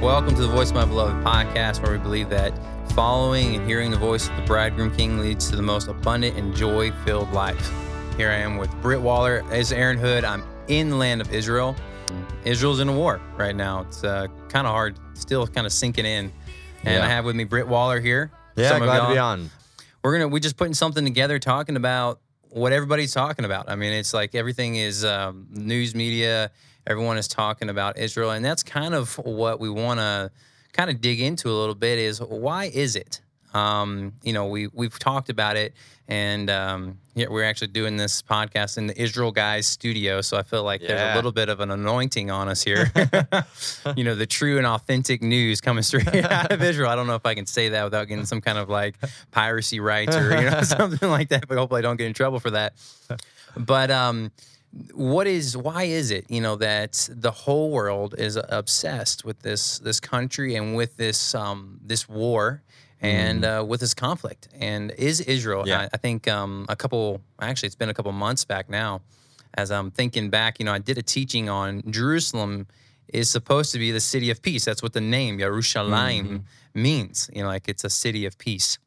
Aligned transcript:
Welcome 0.00 0.36
to 0.36 0.42
the 0.42 0.48
Voice 0.48 0.70
of 0.70 0.76
My 0.76 0.84
Beloved 0.84 1.24
podcast, 1.24 1.82
where 1.82 1.90
we 1.92 1.98
believe 1.98 2.28
that 2.30 2.52
following 2.92 3.56
and 3.56 3.66
hearing 3.66 3.90
the 3.90 3.96
voice 3.96 4.28
of 4.28 4.36
the 4.36 4.42
Bridegroom 4.42 4.94
King 4.94 5.18
leads 5.18 5.50
to 5.50 5.56
the 5.56 5.62
most 5.62 5.88
abundant 5.88 6.36
and 6.36 6.54
joy 6.54 6.92
filled 7.04 7.32
life. 7.32 7.72
Here 8.16 8.30
I 8.30 8.34
am 8.36 8.58
with 8.58 8.70
Britt 8.80 9.00
Waller 9.00 9.44
as 9.50 9.72
Aaron 9.72 9.98
Hood. 9.98 10.24
I'm 10.24 10.44
in 10.68 10.90
the 10.90 10.96
land 10.96 11.20
of 11.20 11.32
Israel. 11.34 11.74
Israel's 12.44 12.78
in 12.80 12.88
a 12.88 12.92
war 12.92 13.20
right 13.36 13.56
now. 13.56 13.80
It's 13.82 14.04
uh, 14.04 14.28
kind 14.48 14.66
of 14.66 14.72
hard, 14.72 14.98
still 15.14 15.46
kind 15.48 15.66
of 15.66 15.72
sinking 15.72 16.06
in. 16.06 16.32
And 16.84 16.94
Yeah. 16.98 17.04
I 17.04 17.08
have 17.08 17.24
with 17.24 17.34
me 17.34 17.42
Britt 17.44 17.66
Waller 17.66 17.98
here. 18.00 18.30
Yeah, 18.56 18.68
Some 18.70 18.82
glad 18.84 19.06
to 19.08 19.12
be 19.12 19.18
on. 19.18 19.50
we're 20.04 20.12
gonna 20.12 20.28
we 20.28 20.38
just 20.40 20.56
putting 20.56 20.74
something 20.74 21.04
together 21.04 21.38
talking 21.40 21.76
about 21.76 22.20
what 22.50 22.72
everybody's 22.72 23.12
talking 23.12 23.44
about 23.44 23.68
i 23.68 23.76
mean 23.76 23.92
it's 23.92 24.14
like 24.14 24.34
everything 24.34 24.74
is 24.76 25.04
um, 25.04 25.46
news 25.50 25.94
media 25.94 26.50
everyone 26.88 27.16
is 27.18 27.28
talking 27.28 27.68
about 27.68 27.96
israel 27.98 28.30
and 28.32 28.44
that's 28.44 28.62
kind 28.64 28.94
of 28.94 29.14
what 29.18 29.60
we 29.60 29.70
want 29.70 30.00
to 30.00 30.30
kind 30.72 30.90
of 30.90 31.00
dig 31.00 31.20
into 31.20 31.50
a 31.50 31.56
little 31.56 31.74
bit 31.74 31.98
is 31.98 32.20
why 32.20 32.66
is 32.66 32.96
it? 32.96 33.20
Um, 33.54 34.12
you 34.22 34.34
know 34.34 34.46
we 34.46 34.68
we've 34.68 34.98
talked 34.98 35.30
about 35.30 35.56
it 35.56 35.72
and 36.06 36.50
um, 36.50 36.98
yeah, 37.14 37.26
we're 37.30 37.44
actually 37.44 37.68
doing 37.68 37.96
this 37.96 38.22
podcast 38.22 38.76
in 38.76 38.86
the 38.86 39.02
israel 39.02 39.32
guys 39.32 39.66
studio 39.66 40.20
so 40.20 40.36
i 40.36 40.42
feel 40.42 40.62
like 40.64 40.80
there's 40.82 41.12
a 41.12 41.14
little 41.16 41.32
bit 41.32 41.48
of 41.48 41.60
an 41.60 41.70
anointing 41.70 42.30
on 42.30 42.48
us 42.48 42.62
here. 42.62 42.92
You 43.96 44.04
know 44.04 44.14
the 44.14 44.26
true 44.26 44.58
and 44.58 44.66
authentic 44.66 45.22
news 45.22 45.60
coming 45.62 45.82
straight 45.82 46.14
out 46.24 46.52
of 46.52 46.62
israel. 46.62 46.90
I 46.90 46.94
don't 46.94 47.06
know 47.06 47.14
if 47.14 47.26
i 47.26 47.34
can 47.34 47.46
say 47.46 47.70
that 47.70 47.84
without 47.84 48.06
getting 48.06 48.26
some 48.26 48.42
kind 48.42 48.58
of 48.58 48.68
like 48.68 48.96
piracy 49.30 49.80
rights 49.80 50.14
or 50.14 50.30
you 50.38 50.50
know 50.50 50.62
something 50.62 51.08
like 51.08 51.30
that 51.30 51.48
but 51.48 51.56
hopefully 51.56 51.78
i 51.78 51.82
don't 51.82 51.96
get 51.96 52.06
in 52.06 52.14
trouble 52.14 52.38
for 52.38 52.50
that. 52.50 52.74
But 53.56 53.90
um 53.90 54.30
what 54.94 55.26
is 55.26 55.56
why 55.56 55.84
is 55.84 56.10
it 56.10 56.26
you 56.28 56.40
know 56.40 56.56
that 56.56 57.08
the 57.10 57.30
whole 57.30 57.70
world 57.70 58.14
is 58.18 58.38
obsessed 58.50 59.24
with 59.24 59.40
this 59.40 59.78
this 59.78 59.98
country 59.98 60.56
and 60.56 60.76
with 60.76 60.96
this 60.96 61.34
um 61.34 61.80
this 61.84 62.08
war 62.08 62.62
and 63.00 63.44
uh, 63.44 63.64
with 63.66 63.80
this 63.80 63.94
conflict? 63.94 64.48
And 64.58 64.90
is 64.92 65.20
israel 65.20 65.66
Yeah. 65.66 65.82
I, 65.82 65.88
I 65.94 65.96
think 65.96 66.28
um 66.28 66.66
a 66.68 66.76
couple 66.76 67.22
actually 67.40 67.68
it's 67.68 67.76
been 67.76 67.88
a 67.88 67.94
couple 67.94 68.12
months 68.12 68.44
back 68.44 68.68
now 68.68 69.00
as 69.54 69.70
i'm 69.70 69.90
thinking 69.90 70.28
back 70.28 70.58
you 70.58 70.66
know 70.66 70.72
i 70.72 70.78
did 70.78 70.98
a 70.98 71.02
teaching 71.02 71.48
on 71.48 71.82
jerusalem 71.90 72.66
is 73.08 73.30
supposed 73.30 73.72
to 73.72 73.78
be 73.78 73.90
the 73.90 74.00
city 74.00 74.30
of 74.30 74.42
peace. 74.42 74.66
That's 74.66 74.82
what 74.82 74.92
the 74.92 75.00
name 75.00 75.38
Yerushalayim 75.38 76.42
means. 76.74 77.30
You 77.32 77.42
know 77.42 77.48
like 77.48 77.68
it's 77.68 77.84
a 77.84 77.90
city 77.90 78.26
of 78.26 78.36
peace 78.36 78.78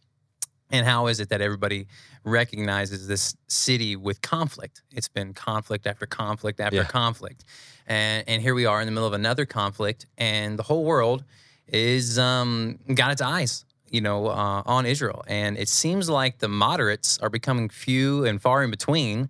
and 0.71 0.85
how 0.85 1.07
is 1.07 1.19
it 1.19 1.29
that 1.29 1.41
everybody 1.41 1.87
recognizes 2.23 3.07
this 3.07 3.35
city 3.47 3.95
with 3.95 4.21
conflict? 4.21 4.81
It's 4.91 5.07
been 5.09 5.33
conflict 5.33 5.85
after 5.87 6.05
conflict 6.05 6.59
after 6.59 6.77
Yeah. 6.77 6.83
conflict. 6.85 7.43
And 7.87 8.23
and 8.27 8.41
here 8.41 8.53
we 8.55 8.65
are 8.65 8.79
in 8.81 8.85
the 8.87 8.91
middle 8.91 9.07
of 9.07 9.13
another 9.13 9.45
conflict 9.45 10.05
and 10.17 10.57
the 10.57 10.63
whole 10.63 10.83
world 10.85 11.23
is 11.67 12.17
um 12.19 12.79
got 12.93 13.11
its 13.11 13.21
eyes, 13.21 13.65
you 13.89 14.01
know, 14.01 14.27
uh, 14.27 14.63
on 14.65 14.85
Israel. 14.85 15.23
And 15.27 15.57
it 15.57 15.67
seems 15.69 16.09
like 16.09 16.39
the 16.39 16.47
moderates 16.47 17.17
are 17.19 17.29
becoming 17.29 17.69
few 17.69 18.25
and 18.25 18.41
far 18.41 18.63
in 18.63 18.71
between 18.71 19.29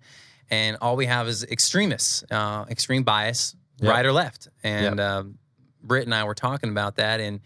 and 0.50 0.76
all 0.82 0.96
we 0.96 1.06
have 1.06 1.28
is 1.28 1.44
extremists, 1.44 2.24
uh, 2.30 2.64
extreme 2.68 3.02
bias, 3.04 3.56
Yep. 3.80 3.88
right 3.90 4.06
or 4.06 4.12
left. 4.12 4.48
And 4.62 4.98
Yep. 4.98 5.08
um, 5.08 5.38
Britt 5.82 6.04
and 6.04 6.14
I 6.14 6.22
were 6.24 6.34
talking 6.34 6.70
about 6.70 6.96
that 6.96 7.18
and 7.20 7.40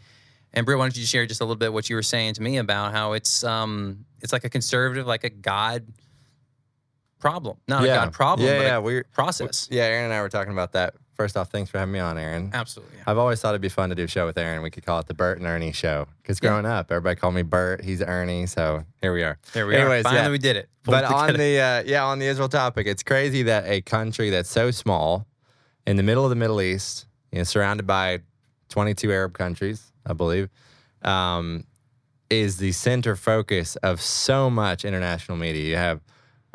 and 0.57 0.67
Britt, 0.67 0.79
why 0.79 0.85
don't 0.87 0.97
you 0.97 1.07
share 1.07 1.25
just 1.27 1.41
a 1.41 1.45
little 1.45 1.55
bit 1.57 1.73
what 1.73 1.89
you 1.89 1.95
were 1.95 2.03
saying 2.03 2.35
to 2.35 2.43
me 2.43 2.57
about 2.57 2.93
how 2.93 3.13
it's 3.13 3.45
um 3.45 4.05
it's 4.23 4.33
like 4.33 4.43
a 4.45 4.51
conservative, 4.51 5.07
like 5.07 5.23
a 5.23 5.31
God 5.31 5.87
problem, 7.19 7.57
not 7.69 7.85
a 7.85 7.87
God 7.87 8.13
problem, 8.13 8.47
Yeah, 8.49 8.61
yeah, 8.63 8.79
we're- 8.79 9.05
process. 9.13 9.69
Yeah, 9.71 9.85
Aaron 9.85 10.05
and 10.07 10.13
I 10.15 10.21
were 10.23 10.29
talking 10.29 10.53
about 10.53 10.73
that. 10.73 10.95
First 11.15 11.37
off, 11.39 11.51
thanks 11.51 11.71
for 11.71 11.79
having 11.79 11.93
me 11.95 11.99
on, 11.99 12.19
Aaron. 12.19 12.51
Absolutely. 12.53 12.99
I've 13.07 13.17
always 13.17 13.41
thought 13.41 13.51
it'd 13.51 13.63
be 13.63 13.71
fun 13.71 13.89
to 13.89 13.95
do 13.95 14.05
a 14.05 14.07
show 14.07 14.27
with 14.27 14.37
Aaron. 14.37 14.61
We 14.61 14.71
could 14.71 14.85
call 14.85 14.99
it 14.99 15.07
the 15.07 15.15
Bert 15.15 15.39
and 15.39 15.47
Ernie 15.47 15.73
show. 15.73 16.09
Because 16.21 16.39
Yeah. 16.43 16.51
growing 16.51 16.67
up, 16.67 16.93
everybody 16.93 17.17
called 17.19 17.35
me 17.35 17.43
Bert. 17.43 17.83
He's 17.83 18.03
Ernie. 18.03 18.45
So 18.47 18.85
here 19.01 19.15
we 19.15 19.23
are. 19.23 19.39
There 19.55 19.67
we 19.67 19.77
Anyways, 19.77 20.01
are. 20.05 20.11
Finally, 20.11 20.25
yeah. 20.27 20.31
we 20.31 20.39
did 20.39 20.57
it. 20.57 20.69
Pulled 20.83 20.93
But 20.95 21.05
it 21.05 21.11
on 21.11 21.33
the 21.39 21.59
uh, 21.61 21.83
yeah 21.87 22.05
on 22.05 22.19
the 22.19 22.27
Israel 22.27 22.51
topic, 22.51 22.87
it's 22.87 23.03
crazy 23.03 23.45
that 23.45 23.65
a 23.67 23.81
country 23.81 24.29
that's 24.29 24.51
so 24.51 24.71
small, 24.71 25.27
in 25.87 25.97
the 25.97 26.03
middle 26.03 26.23
of 26.25 26.29
the 26.31 26.37
Middle 26.37 26.61
East, 26.61 27.07
you 27.33 27.39
know, 27.39 27.45
surrounded 27.45 27.87
by 27.87 28.21
22 28.69 29.11
Arab 29.11 29.33
countries, 29.33 29.93
I 30.07 30.13
believe, 30.13 30.49
um, 31.03 31.65
is 32.31 32.57
the 32.59 32.73
center 32.73 33.17
focus 33.17 33.77
of 33.77 34.01
so 34.01 34.49
much 34.49 34.85
international 34.85 35.37
media. 35.37 35.69
You 35.69 35.77
have 35.77 36.01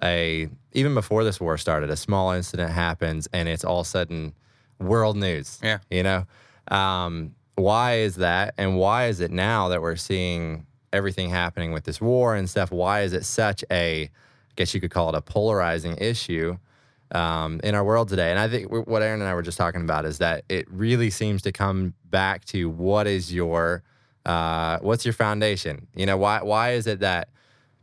a 0.04 0.50
even 0.74 0.94
before 0.94 1.24
this 1.24 1.40
war 1.40 1.58
started, 1.58 1.90
a 1.90 1.96
small 1.96 2.32
incident 2.32 2.72
happens 2.72 3.28
and 3.34 3.50
it's 3.50 3.64
all 3.64 3.84
sudden 3.84 4.34
world 4.80 5.18
news. 5.18 5.60
Yeah. 5.62 5.80
You 5.90 6.04
know, 6.04 6.26
um, 6.70 7.36
why 7.56 7.98
is 7.98 8.16
that, 8.16 8.54
and 8.58 8.78
why 8.78 9.08
is 9.08 9.20
it 9.20 9.32
now 9.32 9.68
that 9.70 9.82
we're 9.82 9.96
seeing 9.98 10.66
everything 10.94 11.30
happening 11.30 11.72
with 11.72 11.84
this 11.84 12.02
war 12.02 12.36
and 12.36 12.50
stuff? 12.50 12.72
Why 12.72 13.02
is 13.02 13.14
it 13.14 13.26
such 13.26 13.64
a, 13.70 14.04
I 14.06 14.10
guess 14.56 14.74
you 14.74 14.82
could 14.82 14.92
call 14.92 15.10
it 15.10 15.16
a 15.16 15.22
polarizing 15.22 15.98
issue? 15.98 16.58
Um, 17.12 17.60
in 17.64 17.76
our 17.76 17.84
world 17.84 18.10
today. 18.10 18.32
And 18.32 18.40
I 18.40 18.48
think 18.48 18.72
what 18.72 19.02
Aaron 19.02 19.22
and 19.22 19.30
I 19.30 19.34
were 19.34 19.42
just 19.42 19.58
talking 19.58 19.82
about 19.82 20.06
is 20.06 20.20
that 20.20 20.46
it 20.50 20.66
really 20.70 21.10
seems 21.10 21.42
to 21.44 21.52
come 21.52 21.94
back 22.06 22.46
to 22.46 22.70
what 22.70 23.08
is 23.08 23.34
your 23.34 23.84
uh, 24.26 24.78
what's 24.82 25.04
your 25.04 25.14
foundation? 25.14 25.88
You 25.96 26.06
know, 26.06 26.18
why 26.18 26.42
why 26.42 26.72
is 26.72 26.88
it 26.88 27.00
that 27.00 27.30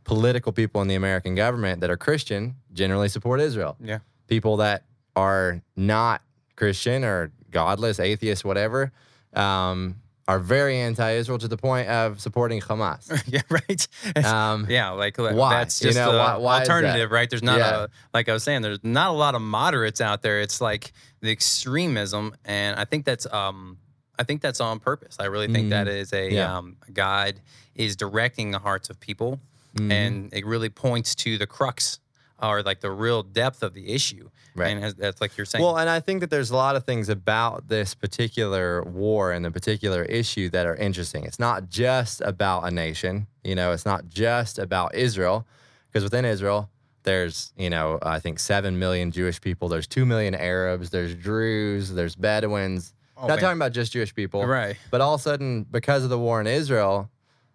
political 0.03 0.51
people 0.51 0.81
in 0.81 0.87
the 0.87 0.95
American 0.95 1.35
government 1.35 1.81
that 1.81 1.89
are 1.89 1.97
Christian 1.97 2.55
generally 2.73 3.09
support 3.09 3.41
Israel? 3.41 3.77
yeah. 3.81 3.99
People 4.27 4.57
that 4.57 4.83
are 5.15 5.61
not 5.75 6.21
Christian 6.55 7.03
or 7.03 7.31
godless, 7.49 7.99
atheist, 7.99 8.45
whatever, 8.45 8.91
um, 9.33 9.95
are 10.29 10.39
very 10.39 10.77
anti-Israel 10.77 11.39
to 11.39 11.47
the 11.47 11.57
point 11.57 11.87
of 11.89 12.19
supporting 12.21 12.59
Hamas. 12.61 13.03
yeah, 13.35 13.41
right. 13.49 13.81
Um, 14.25 14.67
yeah, 14.69 14.89
like 14.91 15.17
why? 15.17 15.49
that's 15.57 15.81
You 15.81 15.87
just 15.89 15.97
know, 15.97 16.11
a 16.11 16.17
why- 16.17 16.37
why 16.37 16.59
alternative, 16.59 17.09
right? 17.11 17.29
There's 17.29 17.43
not 17.51 17.57
Yeah. 17.59 17.83
a 17.85 17.87
like 18.13 18.29
I 18.29 18.33
was 18.33 18.43
saying, 18.43 18.61
there's 18.61 18.83
not 18.83 19.09
a 19.09 19.17
lot 19.25 19.33
of 19.35 19.41
moderates 19.41 20.01
out 20.01 20.21
there. 20.21 20.39
It's 20.41 20.59
like 20.61 20.93
the 21.21 21.31
extremism, 21.31 22.35
and 22.45 22.79
I 22.79 22.85
think 22.85 23.05
that's 23.05 23.25
um 23.33 23.77
I 24.17 24.23
think 24.23 24.41
that's 24.41 24.61
on 24.61 24.79
purpose. 24.79 25.15
I 25.19 25.25
really 25.25 25.47
think 25.47 25.69
that 25.71 25.87
is 25.87 26.11
a 26.13 26.15
Mm-hmm. 26.27 26.35
Yeah. 26.35 26.57
um 26.57 26.75
God 26.93 27.33
is 27.75 27.95
directing 27.95 28.51
the 28.51 28.59
hearts 28.59 28.89
of 28.89 28.99
people, 28.99 29.39
Mhm. 29.77 29.91
and 29.91 30.33
it 30.33 30.45
really 30.45 30.69
points 30.69 31.15
to 31.23 31.37
the 31.37 31.47
crux 31.47 31.99
or 32.41 32.63
like 32.63 32.79
the 32.79 32.91
real 32.91 33.23
depth 33.23 33.63
of 33.63 33.73
the 33.73 33.93
issue. 33.93 34.29
Right. 34.55 34.69
And 34.69 34.95
that's 34.97 35.21
like 35.21 35.37
you're 35.37 35.45
saying. 35.45 35.63
Well, 35.63 35.77
and 35.77 35.89
I 35.89 35.99
think 35.99 36.21
that 36.21 36.29
there's 36.29 36.51
a 36.51 36.55
lot 36.55 36.75
of 36.75 36.83
things 36.83 37.09
about 37.09 37.67
this 37.67 37.93
particular 37.93 38.83
war 38.83 39.31
and 39.31 39.43
the 39.45 39.51
particular 39.51 40.03
issue 40.03 40.49
that 40.49 40.65
are 40.65 40.75
interesting. 40.75 41.23
It's 41.23 41.39
not 41.39 41.69
just 41.69 42.21
about 42.21 42.65
a 42.65 42.71
nation, 42.71 43.27
you 43.43 43.55
know, 43.55 43.71
it's 43.71 43.85
not 43.85 44.07
just 44.09 44.59
about 44.59 44.95
Israel, 44.95 45.45
because 45.87 46.03
within 46.03 46.25
Israel, 46.25 46.69
there's, 47.03 47.53
you 47.57 47.69
know, 47.69 47.99
I 48.01 48.19
think 48.19 48.39
7 48.39 48.77
million 48.77 49.11
Jewish 49.11 49.39
people, 49.39 49.69
there's 49.69 49.87
2 49.87 50.05
million 50.05 50.35
Arabs, 50.35 50.89
there's 50.89 51.15
Druze, 51.15 51.93
there's 51.93 52.15
Bedouins. 52.15 52.93
Oh, 53.17 53.21
not 53.21 53.35
man. 53.35 53.39
talking 53.39 53.57
about 53.57 53.71
just 53.71 53.93
Jewish 53.93 54.13
people. 54.13 54.45
right. 54.45 54.75
But 54.91 55.01
all 55.01 55.13
of 55.15 55.21
a 55.21 55.23
sudden, 55.23 55.65
because 55.69 56.03
of 56.03 56.09
the 56.09 56.19
war 56.19 56.41
in 56.41 56.47
Israel, 56.47 57.09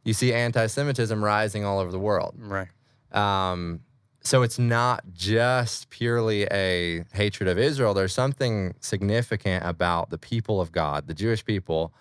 you 0.05 0.13
see 0.13 0.33
anti 0.33 0.67
Semitism 0.67 1.23
rising 1.23 1.65
all 1.65 1.79
over 1.79 1.91
the 1.91 1.99
world. 1.99 2.35
Right. 2.39 2.69
Um, 3.13 3.81
so 4.25 4.43
it's 4.43 4.59
not 4.59 5.05
just 5.13 5.91
purely 5.91 6.45
a 6.51 7.05
hatred 7.13 7.49
of 7.49 7.59
Israel. 7.59 7.93
There's 7.95 8.15
something 8.15 8.75
significant 8.81 9.65
about 9.67 10.09
the 10.11 10.19
people 10.19 10.61
of 10.61 10.73
God, 10.73 11.07
the 11.07 11.15
Jewish 11.15 11.45
people, 11.45 11.93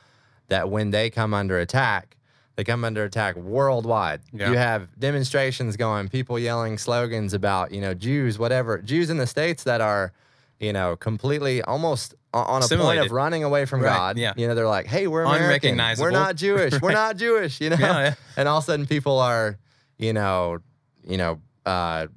that 0.48 0.70
when 0.70 0.92
they 0.92 1.10
come 1.10 1.34
under 1.34 1.60
attack, 1.60 2.16
they 2.56 2.64
come 2.64 2.86
under 2.86 3.04
attack 3.04 3.36
worldwide. 3.36 4.22
Yeah. 4.32 4.52
You 4.52 4.58
have 4.58 4.88
demonstrations 5.00 5.76
going, 5.76 6.08
people 6.08 6.40
yelling 6.40 6.78
slogans 6.78 7.34
about, 7.34 7.72
you 7.74 7.82
know, 7.82 7.94
Jews, 7.94 8.40
whatever. 8.40 8.78
Jews 8.78 9.10
in 9.10 9.18
the 9.18 9.28
States 9.28 9.64
that 9.64 9.82
are, 9.82 10.14
you 10.60 10.72
know, 10.72 10.96
completely 10.96 11.62
almost 11.64 12.14
on 12.34 12.64
a 12.64 12.68
point 12.68 13.00
of 13.00 13.12
running 13.12 13.44
away 13.44 13.66
from 13.66 13.82
Right, 13.82 13.96
God. 13.96 14.18
yeah. 14.18 14.34
You 14.38 14.48
know, 14.48 14.56
they're 14.56 14.68
like, 14.68 14.86
hey, 14.86 15.08
we're 15.08 15.24
American. 15.24 15.72
Unrecognizable. 15.72 16.06
We're 16.06 16.12
not 16.12 16.36
Jewish. 16.46 16.80
We're 16.82 16.94
not 16.94 17.18
Jewish, 17.18 17.60
you 17.60 17.70
know? 17.70 17.78
Yeah, 17.80 18.00
yeah. 18.00 18.14
And 18.38 18.48
all 18.48 18.60
of 18.60 18.64
a 18.64 18.66
sudden 18.68 18.86
people 18.86 19.20
are, 19.20 19.58
you 19.98 20.14
know, 20.14 20.60
you 21.08 21.18
know, 21.18 21.40
uh, 21.66 22.08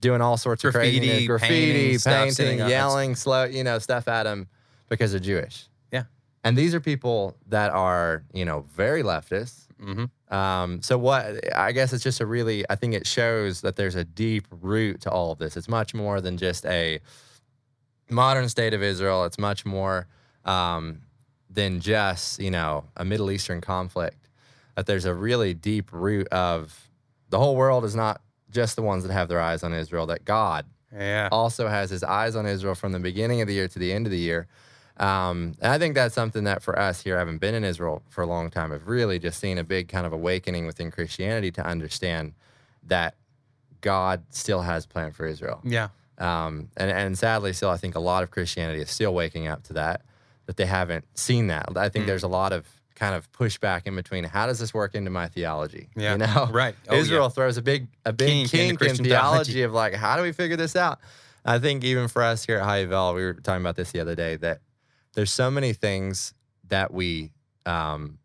doing 0.00 0.20
all 0.20 0.36
sorts 0.36 0.64
of 0.64 0.72
Graffiti, 0.72 0.98
craziness, 0.98 1.26
graffiti, 1.26 1.98
painting, 1.98 2.34
painting, 2.36 2.68
yelling, 2.68 3.14
slow, 3.14 3.44
you 3.44 3.64
know, 3.64 3.78
stuff 3.78 4.06
at 4.08 4.24
them 4.24 4.48
because 4.88 5.10
they're 5.12 5.20
Jewish. 5.20 5.66
Yeah. 5.90 6.04
And 6.44 6.56
these 6.58 6.74
are 6.74 6.80
people 6.80 7.36
that 7.48 7.72
are, 7.72 8.22
you 8.32 8.44
know, 8.44 8.66
very 8.74 9.02
leftist. 9.02 9.66
hmm 9.80 10.04
Um, 10.34 10.82
so 10.82 10.98
what 10.98 11.54
I 11.54 11.72
guess 11.72 11.92
it's 11.92 12.04
just 12.04 12.20
a 12.20 12.26
really 12.26 12.64
I 12.68 12.74
think 12.74 12.94
it 12.94 13.06
shows 13.06 13.60
that 13.62 13.76
there's 13.76 13.94
a 13.94 14.04
deep 14.04 14.46
root 14.50 15.00
to 15.02 15.10
all 15.10 15.32
of 15.32 15.38
this. 15.38 15.56
It's 15.56 15.68
much 15.68 15.94
more 15.94 16.20
than 16.20 16.36
just 16.36 16.66
a 16.66 17.00
modern 18.10 18.48
state 18.48 18.74
of 18.74 18.82
Israel. 18.82 19.24
It's 19.24 19.38
much 19.38 19.64
more 19.64 20.06
um, 20.44 21.00
than 21.48 21.80
just 21.80 22.40
you 22.40 22.50
know 22.50 22.84
a 22.96 23.04
Middle 23.04 23.30
Eastern 23.30 23.60
conflict. 23.60 24.28
That 24.76 24.86
there's 24.86 25.04
a 25.04 25.14
really 25.14 25.54
deep 25.54 25.92
root 25.92 26.26
of 26.28 26.90
the 27.30 27.38
whole 27.38 27.56
world 27.56 27.84
is 27.84 27.94
not 27.94 28.20
just 28.54 28.76
the 28.76 28.82
ones 28.82 29.02
that 29.04 29.12
have 29.12 29.28
their 29.28 29.40
eyes 29.40 29.62
on 29.62 29.74
Israel. 29.74 30.06
That 30.06 30.24
God 30.24 30.64
Yeah. 30.92 31.28
also 31.30 31.68
has 31.68 31.90
his 31.90 32.02
eyes 32.04 32.36
on 32.36 32.46
Israel 32.46 32.74
from 32.74 32.92
the 32.92 33.00
beginning 33.00 33.40
of 33.42 33.48
the 33.48 33.54
year 33.54 33.68
to 33.68 33.78
the 33.78 33.92
end 33.92 34.06
of 34.06 34.12
the 34.12 34.18
year. 34.18 34.46
Um, 34.96 35.54
and 35.60 35.72
I 35.72 35.78
think 35.78 35.96
that's 35.96 36.14
something 36.14 36.44
that 36.44 36.62
for 36.62 36.78
us 36.78 37.02
here, 37.02 37.18
having 37.18 37.38
been 37.38 37.54
in 37.56 37.64
Israel 37.64 38.02
for 38.08 38.22
a 38.22 38.26
long 38.26 38.48
time, 38.48 38.70
have 38.70 38.86
really 38.86 39.18
just 39.18 39.40
seen 39.40 39.58
a 39.58 39.64
big 39.64 39.88
kind 39.88 40.06
of 40.06 40.12
awakening 40.12 40.66
within 40.66 40.92
Christianity 40.92 41.50
to 41.50 41.66
understand 41.66 42.32
that 42.86 43.16
God 43.80 44.22
still 44.30 44.62
has 44.62 44.86
plan 44.86 45.10
for 45.10 45.26
Israel. 45.26 45.60
Yeah. 45.64 45.88
Um, 46.18 46.68
and, 46.76 46.92
and 46.92 47.18
sadly, 47.18 47.52
still, 47.52 47.70
I 47.70 47.76
think 47.76 47.96
a 47.96 48.00
lot 48.00 48.22
of 48.22 48.30
Christianity 48.30 48.80
is 48.80 48.88
still 48.88 49.12
waking 49.12 49.48
up 49.48 49.64
to 49.64 49.72
that, 49.72 50.02
that 50.46 50.56
they 50.56 50.66
haven't 50.66 51.04
seen 51.18 51.48
that. 51.48 51.66
I 51.76 51.88
think 51.88 52.04
Mm. 52.04 52.08
there's 52.08 52.22
a 52.22 52.28
lot 52.28 52.52
of 52.52 52.64
kind 52.94 53.14
of 53.14 53.30
pushback 53.32 53.86
in 53.86 53.96
between. 53.96 54.24
How 54.24 54.46
does 54.46 54.58
this 54.58 54.72
work 54.72 54.94
into 54.94 55.10
my 55.10 55.28
theology? 55.28 55.88
Yeah. 55.96 56.12
You 56.12 56.18
know, 56.18 56.48
Right. 56.52 56.74
Oh, 56.88 56.94
Israel 56.96 57.24
yeah. 57.24 57.28
throws 57.30 57.56
a 57.56 57.62
big, 57.62 57.88
a 58.04 58.12
big 58.12 58.48
Kink 58.48 58.80
in 58.82 58.96
theology, 58.96 59.02
theology. 59.04 59.62
of 59.62 59.72
like, 59.72 59.94
how 59.94 60.16
do 60.16 60.22
we 60.22 60.32
figure 60.32 60.56
this 60.56 60.76
out? 60.76 61.00
I 61.44 61.58
think 61.58 61.84
even 61.84 62.08
for 62.08 62.22
us 62.22 62.44
here 62.46 62.58
at 62.58 62.64
Highville, 62.64 63.14
we 63.14 63.22
were 63.24 63.34
talking 63.34 63.60
about 63.62 63.76
this 63.76 63.90
the 63.92 64.00
other 64.00 64.14
day 64.14 64.36
that 64.36 64.60
there's 65.14 65.30
so 65.32 65.50
many 65.50 65.72
things 65.72 66.32
that 66.68 66.92
we 66.94 67.32
um, 67.66 68.18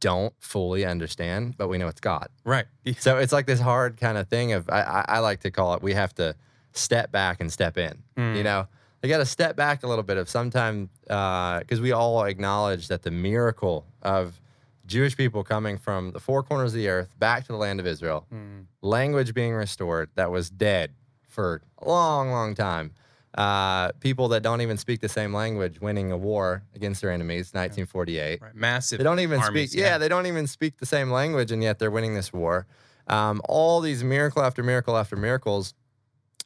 don't 0.00 0.34
fully 0.38 0.84
understand, 0.84 1.56
but 1.56 1.68
we 1.68 1.78
know 1.78 1.88
it's 1.88 2.00
God. 2.00 2.28
Right. 2.44 2.66
So 2.98 3.18
it's 3.18 3.32
like 3.32 3.46
this 3.46 3.60
hard 3.60 3.96
kind 3.98 4.16
of 4.18 4.28
thing 4.28 4.52
of 4.52 4.68
I, 4.70 4.80
I, 4.82 5.04
I 5.08 5.18
like 5.18 5.40
to 5.40 5.50
call 5.50 5.74
it 5.74 5.82
we 5.82 5.94
have 5.94 6.14
to 6.14 6.34
step 6.72 7.12
back 7.12 7.40
and 7.40 7.52
step 7.52 7.76
in. 7.76 8.02
You 8.16 8.22
Mm. 8.22 8.44
know, 8.44 8.68
you 9.02 9.08
got 9.08 9.18
to 9.18 9.26
step 9.26 9.56
back 9.56 9.82
a 9.82 9.86
little 9.86 10.04
bit 10.04 10.16
of 10.16 10.28
sometime 10.28 10.88
because 11.02 11.80
we 11.80 11.92
all 11.92 12.24
acknowledge 12.24 12.88
that 12.88 13.02
the 13.02 13.10
miracle 13.10 13.84
of 14.02 14.40
Jewish 14.86 15.16
people 15.16 15.42
coming 15.44 15.78
from 15.78 16.12
the 16.12 16.20
four 16.20 16.42
corners 16.42 16.72
of 16.72 16.76
the 16.78 16.88
earth 16.88 17.08
back 17.18 17.44
to 17.46 17.52
the 17.52 17.58
land 17.58 17.80
of 17.80 17.86
Israel, 17.86 18.26
Mm. 18.32 18.66
language 18.82 19.32
being 19.34 19.52
restored 19.54 20.10
that 20.16 20.30
was 20.30 20.50
dead 20.50 20.92
for 21.28 21.62
a 21.78 21.88
long, 21.88 22.30
long 22.30 22.54
time. 22.54 22.92
Uh, 23.34 23.90
people 24.00 24.28
that 24.28 24.42
don't 24.42 24.60
even 24.60 24.76
speak 24.76 25.00
the 25.00 25.08
same 25.08 25.32
language 25.32 25.80
winning 25.80 26.12
a 26.12 26.16
war 26.16 26.62
against 26.74 27.00
their 27.00 27.10
enemies, 27.10 27.54
1948. 27.54 28.42
Right. 28.42 28.54
Massive. 28.54 28.98
They 28.98 29.04
don't 29.04 29.20
even 29.20 29.40
armies, 29.40 29.70
speak. 29.70 29.80
Yeah. 29.80 29.96
they 29.96 30.08
don't 30.08 30.26
even 30.26 30.46
speak 30.46 30.76
the 30.78 30.84
same 30.86 31.10
language, 31.10 31.50
and 31.50 31.62
yet 31.62 31.78
they're 31.78 31.90
winning 31.90 32.14
this 32.14 32.30
war. 32.32 32.66
Um, 33.06 33.40
all 33.48 33.80
these 33.80 34.04
miracle 34.04 34.42
after 34.42 34.62
miracle 34.62 34.96
after 34.98 35.16
miracles 35.16 35.72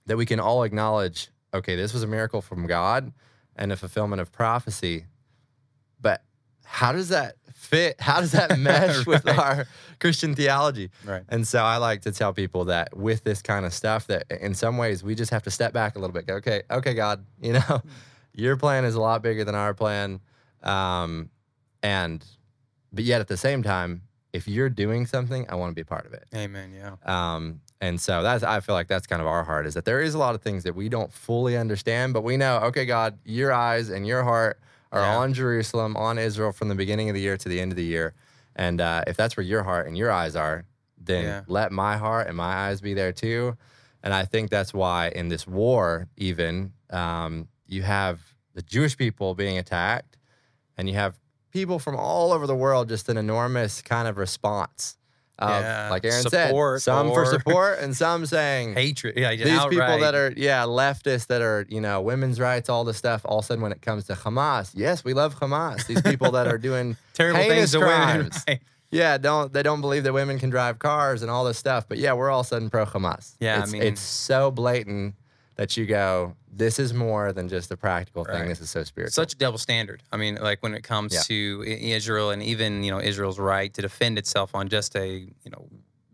that 0.07 0.17
we 0.17 0.25
can 0.27 0.39
all 0.39 0.63
acknowledge. 0.63 1.29
Okay, 1.57 1.77
this 1.77 1.93
was 1.93 2.03
a 2.03 2.07
miracle 2.07 2.43
from 2.43 2.67
God 2.67 3.13
and 3.57 3.73
a 3.73 3.77
fulfillment 3.77 4.21
of 4.21 4.33
prophecy. 4.33 5.07
But 6.01 6.23
how 6.65 6.93
does 6.93 7.09
that 7.09 7.37
fit? 7.55 8.01
How 8.01 8.21
does 8.21 8.33
that 8.33 8.59
mesh 8.59 9.07
with 9.07 9.27
our 9.29 9.67
Christian 9.99 10.35
theology? 10.35 10.91
Right. 11.05 11.23
And 11.29 11.47
so 11.47 11.63
I 11.63 11.79
like 11.79 12.03
to 12.03 12.13
tell 12.13 12.33
people 12.33 12.67
that 12.67 12.97
with 12.97 13.25
this 13.25 13.43
kind 13.43 13.65
of 13.65 13.73
stuff, 13.73 14.07
that 14.09 14.25
in 14.31 14.55
some 14.55 14.77
ways 14.77 15.03
we 15.03 15.15
just 15.15 15.31
have 15.31 15.43
to 15.45 15.51
step 15.51 15.73
back 15.73 15.97
a 15.97 15.99
little 15.99 16.13
bit. 16.13 16.27
Go, 16.27 16.35
okay, 16.35 16.63
okay, 16.71 16.95
God, 16.95 17.25
you 17.41 17.55
know, 17.55 17.83
your 18.35 18.57
plan 18.57 18.85
is 18.85 18.95
a 18.95 19.01
lot 19.01 19.23
bigger 19.23 19.45
than 19.45 19.55
our 19.55 19.73
plan, 19.75 20.21
um, 20.63 21.31
and 21.83 22.25
but 22.93 23.05
yet 23.05 23.21
at 23.21 23.29
the 23.29 23.37
same 23.37 23.63
time, 23.63 24.03
if 24.33 24.47
you're 24.47 24.69
doing 24.69 25.07
something, 25.07 25.47
I 25.49 25.55
want 25.55 25.71
to 25.71 25.75
be 25.75 25.85
part 25.85 26.07
of 26.07 26.13
it. 26.13 26.25
Amen. 26.35 26.73
Yeah. 26.75 26.97
Um, 27.05 27.61
and 27.81 28.01
so 28.01 28.23
that's 28.23 28.43
I 28.43 28.61
feel 28.61 28.75
like 28.75 28.89
that's 28.89 29.07
kind 29.07 29.21
of 29.21 29.29
our 29.29 29.45
heart 29.45 29.67
is 29.67 29.75
that 29.75 29.85
there 29.85 30.01
is 30.01 30.15
a 30.15 30.19
lot 30.19 30.35
of 30.35 30.43
things 30.43 30.65
that 30.65 30.75
we 30.75 30.89
don't 30.89 31.13
fully 31.13 31.57
understand, 31.57 32.15
but 32.15 32.23
we 32.23 32.37
know, 32.37 32.59
okay, 32.65 32.85
God, 32.87 33.19
your 33.25 33.53
eyes 33.53 33.91
and 33.91 34.07
your 34.07 34.23
heart 34.25 34.59
are 34.93 35.01
Yeah. 35.03 35.17
on 35.19 35.35
Jerusalem, 35.35 35.97
on 35.97 36.19
Israel 36.19 36.53
from 36.53 36.69
the 36.69 36.75
beginning 36.75 37.09
of 37.11 37.15
the 37.15 37.21
year 37.21 37.37
to 37.37 37.49
the 37.49 37.61
end 37.61 37.73
of 37.73 37.77
the 37.77 37.85
year. 37.85 38.15
And 38.55 38.81
uh, 38.81 39.03
if 39.07 39.17
that's 39.17 39.37
where 39.37 39.45
your 39.45 39.63
heart 39.63 39.87
and 39.87 39.97
your 39.97 40.11
eyes 40.11 40.35
are, 40.37 40.65
then 40.99 41.25
Yeah. 41.25 41.43
let 41.47 41.73
my 41.73 41.97
heart 41.99 42.29
and 42.29 42.37
my 42.37 42.53
eyes 42.69 42.81
be 42.81 42.95
there 42.95 43.13
too. 43.13 43.57
And 44.03 44.15
I 44.15 44.25
think 44.25 44.51
that's 44.51 44.73
why 44.73 45.09
in 45.09 45.29
this 45.29 45.47
war, 45.47 46.09
even 46.17 46.73
um, 46.91 47.49
you 47.67 47.83
have 47.83 48.21
the 48.55 48.63
Jewish 48.63 48.97
people 48.97 49.35
being 49.35 49.59
attacked, 49.59 50.17
and 50.79 50.89
you 50.89 50.95
have 50.95 51.19
people 51.51 51.79
from 51.79 51.97
all 51.97 52.33
over 52.33 52.47
the 52.47 52.55
world, 52.55 52.89
just 52.89 53.09
an 53.09 53.17
enormous 53.19 53.83
kind 53.83 54.07
of 54.09 54.17
response. 54.17 54.97
Yeah. 55.41 55.89
like 55.91 56.05
Aaron 56.05 56.23
Support 56.23 56.81
said, 56.83 56.85
some 56.93 57.09
for 57.09 57.27
support 57.37 57.79
and 57.81 57.95
some 57.97 58.25
saying 58.27 58.75
Hatred. 58.75 59.17
Yeah. 59.19 59.35
these 59.35 59.65
people 59.67 59.99
that 60.01 60.15
are 60.15 60.33
yeah 60.37 60.63
leftists 60.63 61.27
that 61.27 61.43
are 61.43 61.67
you 61.69 61.81
know 61.81 62.01
women's 62.01 62.41
rights 62.41 62.69
all 62.71 62.85
this 62.85 62.97
stuff 62.97 63.21
all 63.25 63.41
of 63.41 63.45
a 63.45 63.47
sudden 63.47 63.63
when 63.63 63.73
it 63.73 63.83
comes 63.83 64.05
to 64.07 64.15
hamas 64.15 64.73
yes 64.75 65.05
we 65.05 65.13
love 65.13 65.39
hamas 65.39 65.87
these 65.87 66.01
people 66.03 66.31
that 66.33 66.47
are 66.47 66.59
doing 66.59 66.97
terrible 67.13 67.41
things 67.43 67.73
to 67.73 67.81
women. 67.81 67.93
crimes. 68.31 68.45
Right. 68.49 68.61
yeah 68.91 69.19
don't 69.19 69.53
they 69.53 69.63
don't 69.63 69.81
believe 69.83 70.05
that 70.05 70.13
women 70.15 70.39
can 70.39 70.49
drive 70.49 70.79
cars 70.79 71.21
and 71.23 71.31
all 71.31 71.45
this 71.45 71.59
stuff 71.59 71.87
but 71.89 71.99
yeah 71.99 72.13
we're 72.15 72.31
all 72.31 72.41
of 72.41 72.47
a 72.47 72.49
sudden 72.49 72.71
pro 72.71 72.87
hamas 72.87 73.35
Yeah, 73.41 73.63
I 73.63 73.67
mean- 73.71 73.83
it's 73.83 74.01
so 74.01 74.51
blatant 74.51 75.17
that 75.57 75.77
you 75.77 75.85
go 75.87 76.35
this 76.53 76.79
is 76.79 76.95
more 76.95 77.33
than 77.35 77.49
just 77.49 77.71
a 77.71 77.77
practical 77.77 78.25
thing 78.25 78.35
Right. 78.41 78.49
this 78.49 78.61
is 78.61 78.71
so 78.71 78.83
spiritual 78.85 79.13
Such 79.13 79.35
a 79.35 79.37
double 79.37 79.59
standard. 79.59 80.03
I 80.11 80.17
mean, 80.17 80.37
like 80.37 80.63
when 80.63 80.73
it 80.75 80.83
comes 80.83 81.13
Yeah. 81.13 81.21
to 81.27 81.65
Israel 81.67 82.31
and 82.31 82.43
even 82.43 82.83
you 82.83 82.91
know 82.91 83.01
Israel's 83.01 83.39
right 83.39 83.73
to 83.75 83.83
defend 83.83 84.17
itself 84.19 84.55
on 84.55 84.69
just 84.69 84.97
a 84.97 85.07
you 85.45 85.51
know 85.51 85.69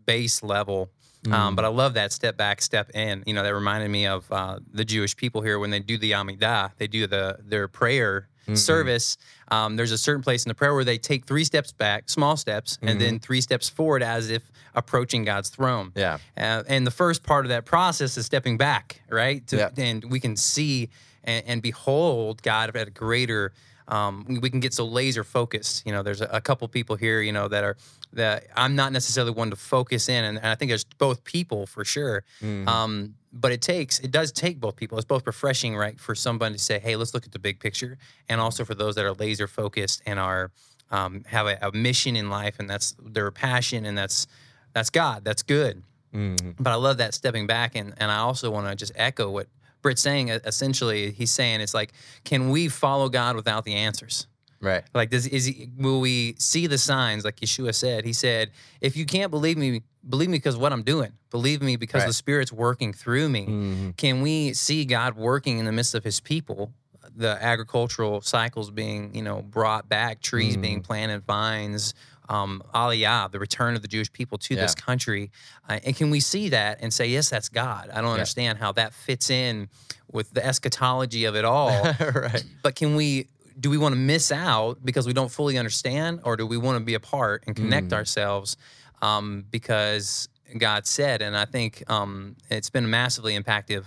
base 0.05 0.43
level. 0.43 0.89
Mm. 1.23 1.33
Um, 1.33 1.55
but 1.55 1.63
I 1.63 1.69
love 1.69 1.93
that 1.93 2.11
step 2.11 2.35
back, 2.35 2.61
step 2.61 2.89
in. 2.93 3.23
You 3.25 3.33
know, 3.33 3.43
that 3.43 3.53
reminded 3.55 3.89
me 3.89 4.05
of 4.07 4.29
uh, 4.29 4.59
the 4.73 4.83
Jewish 4.83 5.15
people 5.15 5.39
here 5.41 5.57
when 5.57 5.69
they 5.69 5.79
do 5.79 5.97
the 5.97 6.11
Amidah, 6.11 6.71
they 6.77 6.87
do 6.87 7.07
the 7.07 7.37
their 7.41 7.69
prayer 7.69 8.27
Mhm. 8.47 8.57
service. 8.57 9.17
Um, 9.49 9.75
there's 9.75 9.91
a 9.91 9.97
certain 9.97 10.21
place 10.23 10.43
in 10.45 10.49
the 10.49 10.55
prayer 10.55 10.73
where 10.73 10.83
they 10.83 10.97
take 10.97 11.25
three 11.25 11.43
steps 11.43 11.71
back, 11.71 12.09
small 12.09 12.35
steps, 12.37 12.77
and 12.81 12.99
then 12.99 13.19
three 13.19 13.41
steps 13.41 13.69
forward 13.69 14.03
as 14.03 14.29
if 14.29 14.43
approaching 14.75 15.23
God's 15.23 15.49
throne. 15.49 15.91
Mm-hmm. 15.91 15.99
yeah 15.99 16.17
Uh, 16.59 16.63
and 16.67 16.85
the 16.87 16.91
first 16.91 17.23
part 17.23 17.45
of 17.45 17.49
that 17.49 17.63
process 17.65 18.17
is 18.17 18.25
stepping 18.25 18.57
back, 18.57 19.01
right? 19.09 19.45
To, 19.47 19.57
Yeah. 19.57 19.69
And 19.77 20.03
we 20.11 20.19
can 20.19 20.35
see 20.35 20.89
and, 21.23 21.43
and 21.47 21.61
behold 21.61 22.41
God 22.43 22.75
at 22.75 22.87
a 22.87 22.91
greater. 22.91 23.53
Um, 23.87 24.25
we- 24.27 24.39
we 24.39 24.49
can 24.49 24.59
get 24.61 24.73
so 24.73 24.85
laser 24.85 25.23
focused. 25.23 25.85
You 25.85 25.91
know, 25.91 26.03
there's 26.03 26.21
a, 26.21 26.25
a 26.31 26.41
couple 26.41 26.67
people 26.67 26.95
here, 26.95 27.21
you 27.21 27.31
know, 27.31 27.47
that 27.49 27.63
are 27.63 27.77
that 28.13 28.45
I'm 28.55 28.75
not 28.75 28.91
necessarily 28.91 29.31
one 29.31 29.49
to 29.49 29.55
focus 29.55 30.07
in, 30.09 30.23
and, 30.23 30.37
and 30.37 30.47
I 30.47 30.55
think 30.55 30.69
there's 30.69 30.83
both 30.83 31.23
people 31.23 31.65
for 31.67 31.83
sure. 31.85 32.23
Mhm. 32.41 32.67
Um, 32.67 33.15
but 33.31 33.51
it 33.51 33.61
takes 33.61 33.99
it 33.99 34.11
does 34.11 34.31
take 34.31 34.59
both 34.59 34.75
people. 34.75 34.97
It's 34.97 35.05
both 35.05 35.25
refreshing, 35.25 35.75
right, 35.75 35.99
for 35.99 36.13
somebody 36.15 36.53
to 36.55 36.59
say, 36.61 36.79
"Hey, 36.79 36.95
let's 36.95 37.13
look 37.13 37.25
at 37.25 37.31
the 37.31 37.39
big 37.39 37.59
picture," 37.59 37.97
and 38.29 38.39
also 38.39 38.63
for 38.65 38.75
those 38.75 38.95
that 38.95 39.05
are 39.05 39.13
laser 39.13 39.47
focused 39.47 40.01
and 40.05 40.19
are 40.19 40.51
um, 40.91 41.23
have 41.25 41.47
a, 41.47 41.57
a 41.61 41.71
mission 41.71 42.15
in 42.15 42.29
life, 42.29 42.59
and 42.59 42.69
that's 42.69 42.95
their 43.03 43.31
passion, 43.31 43.85
and 43.85 43.97
that's 43.97 44.27
that's 44.73 44.89
God, 44.91 45.23
that's 45.25 45.41
good. 45.43 45.81
Mhm. 46.13 46.55
But 46.59 46.69
I 46.71 46.75
love 46.75 46.97
that 46.97 47.13
stepping 47.15 47.47
back, 47.47 47.75
and 47.75 47.93
and 47.97 48.11
I 48.11 48.17
also 48.17 48.51
want 48.51 48.67
to 48.67 48.75
just 48.75 48.91
echo 48.95 49.31
what 49.31 49.47
Britt's 49.81 50.03
saying. 50.03 50.29
Essentially, 50.29 51.11
he's 51.11 51.31
saying 51.31 51.59
it's 51.61 51.73
like, 51.73 51.93
can 52.23 52.51
we 52.51 52.67
follow 52.69 53.09
God 53.09 53.35
without 53.35 53.65
the 53.65 53.73
answers? 53.73 54.27
Right 54.63 54.83
Like, 54.93 55.09
does 55.09 55.27
is 55.27 55.45
he, 55.45 55.69
will 55.77 55.99
we 55.99 56.35
see 56.39 56.67
the 56.67 56.77
signs? 56.77 57.23
Like 57.25 57.37
Yeshua 57.37 57.73
said, 57.75 58.05
he 58.05 58.13
said, 58.13 58.51
if 58.81 58.95
you 58.97 59.05
can't 59.05 59.29
believe 59.31 59.57
me, 59.57 59.81
believe 60.07 60.29
me 60.29 60.37
because 60.37 60.57
what 60.57 60.71
I'm 60.73 60.83
doing. 60.83 61.11
Believe 61.29 61.61
me 61.61 61.75
because 61.75 62.01
Right. 62.01 62.07
the 62.07 62.13
Spirit's 62.13 62.51
working 62.51 62.93
through 62.93 63.29
me. 63.29 63.45
Mhm. 63.47 63.97
Can 63.97 64.21
we 64.21 64.53
see 64.53 64.85
God 64.85 65.15
working 65.15 65.59
in 65.59 65.65
the 65.65 65.71
midst 65.71 65.93
of 65.95 66.03
His 66.03 66.19
people? 66.19 66.71
The 67.15 67.37
agricultural 67.43 68.21
cycles 68.21 68.71
being, 68.71 69.13
you 69.13 69.21
know, 69.21 69.41
brought 69.41 69.87
back, 69.89 70.21
trees 70.21 70.55
being 70.57 70.79
Mm. 70.81 70.83
planted, 70.85 71.25
vines, 71.25 71.93
um, 72.29 72.63
Aliyah, 72.73 73.29
the 73.31 73.39
return 73.39 73.75
of 73.75 73.81
the 73.81 73.87
Jewish 73.89 74.11
people 74.11 74.37
to 74.39 74.55
this 74.55 74.73
country, 74.73 75.29
uh, 75.69 75.79
and 75.83 75.93
can 75.95 76.09
we 76.09 76.21
see 76.21 76.47
that 76.49 76.79
and 76.81 76.93
say, 76.93 77.05
yes, 77.07 77.29
that's 77.29 77.49
God? 77.49 77.89
I 77.93 77.99
don't 78.01 78.11
understand 78.11 78.57
how 78.59 78.71
that 78.73 78.93
fits 78.93 79.29
in 79.29 79.67
with 80.11 80.31
the 80.31 80.43
eschatology 80.45 81.25
of 81.25 81.35
it 81.35 81.43
all 81.43 81.83
right 81.99 82.43
but 82.61 82.75
can 82.75 82.95
we 82.95 83.27
do 83.59 83.69
we 83.69 83.77
want 83.77 83.93
to 83.93 83.99
miss 83.99 84.31
out 84.31 84.83
because 84.83 85.05
we 85.07 85.13
don't 85.13 85.31
fully 85.31 85.57
understand 85.57 86.19
or 86.23 86.35
do 86.35 86.45
we 86.45 86.57
want 86.57 86.77
to 86.77 86.83
be 86.83 86.93
a 86.93 86.99
part 86.99 87.43
and 87.47 87.55
connect 87.55 87.89
Mm. 87.89 87.93
ourselves 87.93 88.57
um, 89.01 89.45
because 89.51 90.29
god 90.57 90.85
said 90.85 91.21
and 91.21 91.35
i 91.37 91.45
think 91.45 91.83
um, 91.89 92.35
it's 92.49 92.69
been 92.69 92.89
massively 92.89 93.37
impactful 93.39 93.83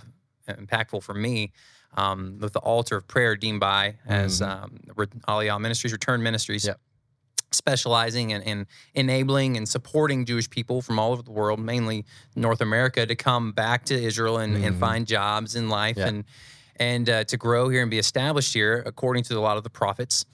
impactful 0.49 1.01
for 1.03 1.13
me 1.13 1.51
um, 1.95 2.37
with 2.39 2.53
the 2.53 2.59
altar 2.59 2.97
of 2.97 3.07
prayer 3.07 3.35
deemed 3.35 3.59
by 3.59 3.95
as 4.05 4.41
Mhm. 4.41 4.63
um, 4.63 4.79
aliyah 5.27 5.59
ministries 5.59 5.91
return 5.93 6.21
ministries 6.23 6.65
Yep. 6.65 6.79
specializing 7.51 8.31
in, 8.31 8.41
in 8.41 8.67
enabling 8.93 9.55
and 9.57 9.67
supporting 9.67 10.25
jewish 10.25 10.49
people 10.49 10.81
from 10.81 10.99
all 10.99 11.13
over 11.13 11.21
the 11.23 11.31
world 11.31 11.59
mainly 11.59 12.05
north 12.35 12.59
america 12.61 13.05
to 13.05 13.15
come 13.15 13.51
back 13.53 13.85
to 13.85 13.93
israel 13.95 14.37
and, 14.37 14.57
and 14.57 14.75
Mhm. 14.75 14.79
find 14.79 15.07
jobs 15.07 15.55
in 15.55 15.69
life 15.69 15.97
Yeah. 15.97 16.07
and 16.09 16.25
and 16.77 17.09
uh, 17.09 17.23
to 17.25 17.37
grow 17.37 17.69
here 17.69 17.81
and 17.81 17.91
be 17.91 17.99
established 17.99 18.53
here, 18.53 18.83
according 18.85 19.23
to 19.25 19.37
a 19.37 19.41
lot 19.41 19.57
of 19.57 19.63
the 19.63 19.69
prophets. 19.69 20.25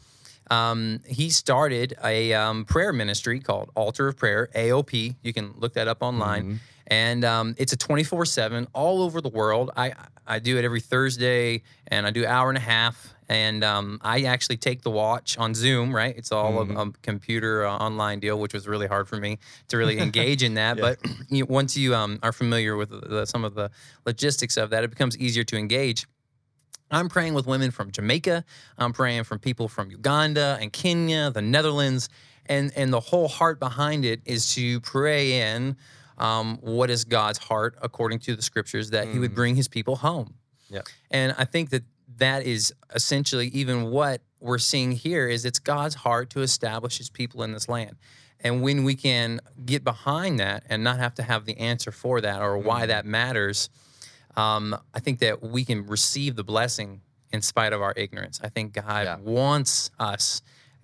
Um, 0.52 1.00
he 1.08 1.30
started 1.30 1.96
a 2.04 2.34
um, 2.34 2.66
prayer 2.66 2.92
ministry 2.94 3.40
called 3.40 3.72
Altar 3.76 4.10
of 4.10 4.18
Prayer, 4.18 4.50
AOP. 4.56 5.16
You 5.24 5.34
can 5.34 5.54
look 5.58 5.74
that 5.74 5.88
up 5.88 6.00
online. 6.02 6.44
Mhm. 6.44 6.60
And 6.88 7.24
um, 7.26 7.56
it's 7.58 7.72
a 7.72 7.78
24 7.78 8.26
7 8.26 8.68
all 8.74 9.02
over 9.02 9.22
the 9.22 9.30
world. 9.30 9.72
I, 9.78 9.94
I 10.28 10.40
do 10.40 10.58
it 10.58 10.66
every 10.66 10.82
Thursday 10.82 11.64
and 11.88 12.06
I 12.06 12.12
do 12.12 12.24
an 12.26 12.30
hour 12.30 12.50
and 12.50 12.58
a 12.58 12.62
half. 12.62 13.14
And 13.30 13.64
um, 13.64 14.00
I 14.04 14.24
actually 14.24 14.58
take 14.58 14.82
the 14.82 14.92
watch 14.92 15.38
on 15.38 15.56
Zoom, 15.56 15.96
right? 15.96 16.14
It's 16.18 16.32
all 16.34 16.66
Mhm. 16.66 16.76
a, 16.78 16.82
a 16.90 16.92
computer 17.02 17.66
uh, 17.66 17.78
online 17.78 18.20
deal, 18.20 18.38
which 18.38 18.54
was 18.54 18.68
really 18.68 18.86
hard 18.86 19.08
for 19.08 19.16
me 19.16 19.40
to 19.70 19.78
really 19.78 19.98
engage 20.08 20.44
in 20.44 20.56
that. 20.56 20.76
Yeah. 20.78 20.82
But 21.00 21.00
you, 21.30 21.46
once 21.46 21.78
you 21.78 21.96
um, 21.96 22.20
are 22.22 22.34
familiar 22.34 22.76
with 22.76 22.90
the, 22.90 23.26
some 23.26 23.46
of 23.46 23.56
the 23.56 23.72
logistics 24.06 24.58
of 24.58 24.70
that, 24.72 24.84
it 24.84 24.90
becomes 24.90 25.18
easier 25.18 25.46
to 25.46 25.58
engage. 25.58 26.06
I'm 26.94 27.10
praying 27.10 27.34
with 27.34 27.48
women 27.48 27.72
from 27.72 27.92
Jamaica. 27.92 28.46
I'm 28.78 28.94
praying 28.94 29.24
from 29.24 29.40
people 29.40 29.68
from 29.68 29.90
Uganda 29.92 30.58
and 30.62 30.72
Kenya, 30.72 31.32
the 31.32 31.42
Netherlands, 31.42 32.10
and 32.46 32.72
and 32.76 32.92
the 32.92 33.00
whole 33.00 33.28
heart 33.28 33.60
behind 33.60 34.06
it 34.06 34.22
is 34.26 34.54
to 34.56 34.80
pray 34.82 35.54
in 35.54 35.76
um, 36.18 36.58
what 36.62 36.90
is 36.90 37.04
God's 37.04 37.38
heart 37.40 37.78
according 37.82 38.20
to 38.20 38.36
the 38.36 38.42
scriptures 38.42 38.92
that 38.92 39.08
He 39.08 39.20
would 39.20 39.34
bring 39.34 39.56
His 39.56 39.68
people 39.68 39.96
home. 39.96 40.36
Yeah. 40.70 40.82
And 41.12 41.36
I 41.38 41.46
think 41.46 41.70
that 41.72 41.84
that 42.18 42.46
is 42.46 42.74
essentially 42.94 43.48
even 43.48 43.90
what 43.90 44.22
we're 44.40 44.60
seeing 44.60 44.92
here 44.92 45.28
is 45.28 45.46
it's 45.46 45.60
God's 45.60 45.96
heart 45.96 46.30
to 46.32 46.42
establish 46.42 46.98
His 46.98 47.10
people 47.10 47.44
in 47.44 47.54
this 47.54 47.68
land. 47.68 47.96
And 48.40 48.62
when 48.62 48.84
we 48.84 48.96
can 48.96 49.40
get 49.66 49.84
behind 49.84 50.40
that 50.40 50.64
and 50.70 50.84
not 50.84 51.00
have 51.00 51.16
to 51.16 51.24
have 51.24 51.46
the 51.46 51.58
answer 51.58 51.92
for 51.92 52.20
that 52.22 52.42
or 52.42 52.58
why 52.58 52.86
that 52.86 53.06
matters, 53.06 53.70
um, 54.36 54.76
I 54.94 55.00
think 55.00 55.20
that 55.20 55.42
we 55.44 55.66
can 55.66 55.86
receive 55.88 56.36
the 56.36 56.44
blessing 56.44 57.02
in 57.32 57.42
spite 57.42 57.74
of 57.74 57.82
our 57.82 57.94
ignorance. 57.96 58.40
I 58.44 58.50
think 58.50 58.74
God 58.74 59.06
Yeah. 59.06 59.18
wants 59.18 59.90
us 60.00 60.42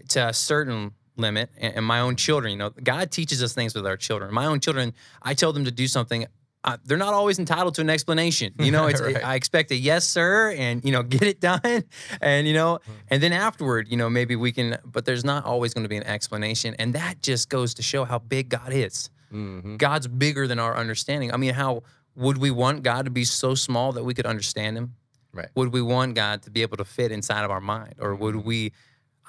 to 0.10 0.28
a 0.30 0.34
certain 0.34 0.94
limit. 1.18 1.50
And, 1.58 1.76
and 1.78 1.86
my 1.86 2.00
own 2.00 2.16
children, 2.16 2.52
you 2.52 2.58
know, 2.58 2.70
God 2.70 3.12
teaches 3.12 3.44
us 3.44 3.54
things 3.54 3.76
with 3.76 3.86
our 3.86 3.98
children. 3.98 4.34
My 4.34 4.46
own 4.46 4.60
children, 4.60 4.94
I 5.22 5.34
tell 5.34 5.52
them 5.54 5.66
to 5.66 5.72
do 5.72 5.88
something. 5.88 6.26
Uh, 6.64 6.78
they're 6.86 6.98
not 6.98 7.14
always 7.14 7.40
entitled 7.40 7.76
to 7.76 7.82
an 7.82 7.90
explanation. 7.90 8.54
You 8.60 8.72
know, 8.72 8.88
it's, 8.92 9.02
Right. 9.02 9.24
I 9.24 9.36
expect 9.36 9.72
a 9.72 9.76
yes, 9.76 10.08
sir, 10.08 10.52
and 10.58 10.84
you 10.84 10.92
know, 10.92 11.04
get 11.16 11.22
it 11.24 11.40
done, 11.40 11.84
and 12.22 12.48
you 12.48 12.54
know, 12.54 12.80
and 13.10 13.24
then 13.24 13.32
afterward, 13.32 13.88
you 13.90 13.96
know, 13.98 14.10
maybe 14.10 14.36
we 14.36 14.52
can. 14.52 14.78
But 14.86 15.06
there's 15.06 15.24
not 15.24 15.46
always 15.46 15.74
going 15.74 15.84
to 15.84 15.90
be 15.90 15.96
an 15.98 16.04
explanation, 16.04 16.76
and 16.80 16.96
that 16.96 17.22
just 17.22 17.48
goes 17.50 17.74
to 17.76 17.82
show 17.82 18.04
how 18.06 18.20
big 18.20 18.50
God 18.50 18.74
is. 18.74 19.10
Mm-hmm. 19.34 19.78
God's 19.78 20.08
bigger 20.08 20.48
than 20.48 20.60
our 20.60 20.76
understanding. 20.76 21.32
I 21.34 21.38
mean, 21.38 21.54
how 21.54 21.84
would 22.16 22.38
we 22.38 22.52
want 22.52 22.84
God 22.84 23.06
to 23.06 23.12
be 23.12 23.24
so 23.24 23.56
small 23.56 23.92
that 23.94 24.04
we 24.04 24.14
could 24.14 24.26
understand 24.26 24.78
him? 24.78 24.96
Right. 25.34 25.50
Would 25.56 25.72
we 25.72 25.82
want 25.82 26.16
God 26.16 26.42
to 26.44 26.50
be 26.50 26.62
able 26.64 26.78
to 26.78 26.86
fit 26.86 27.12
inside 27.12 27.46
of 27.46 27.52
our 27.52 27.62
mind? 27.62 27.96
Or 28.00 28.16
would 28.16 28.36
we 28.38 28.74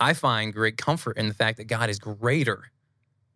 I 0.03 0.15
find 0.15 0.53
great 0.53 0.79
comfort 0.79 1.19
in 1.19 1.29
the 1.29 1.35
fact 1.35 1.59
that 1.59 1.65
God 1.65 1.91
is 1.91 1.99
greater, 1.99 2.71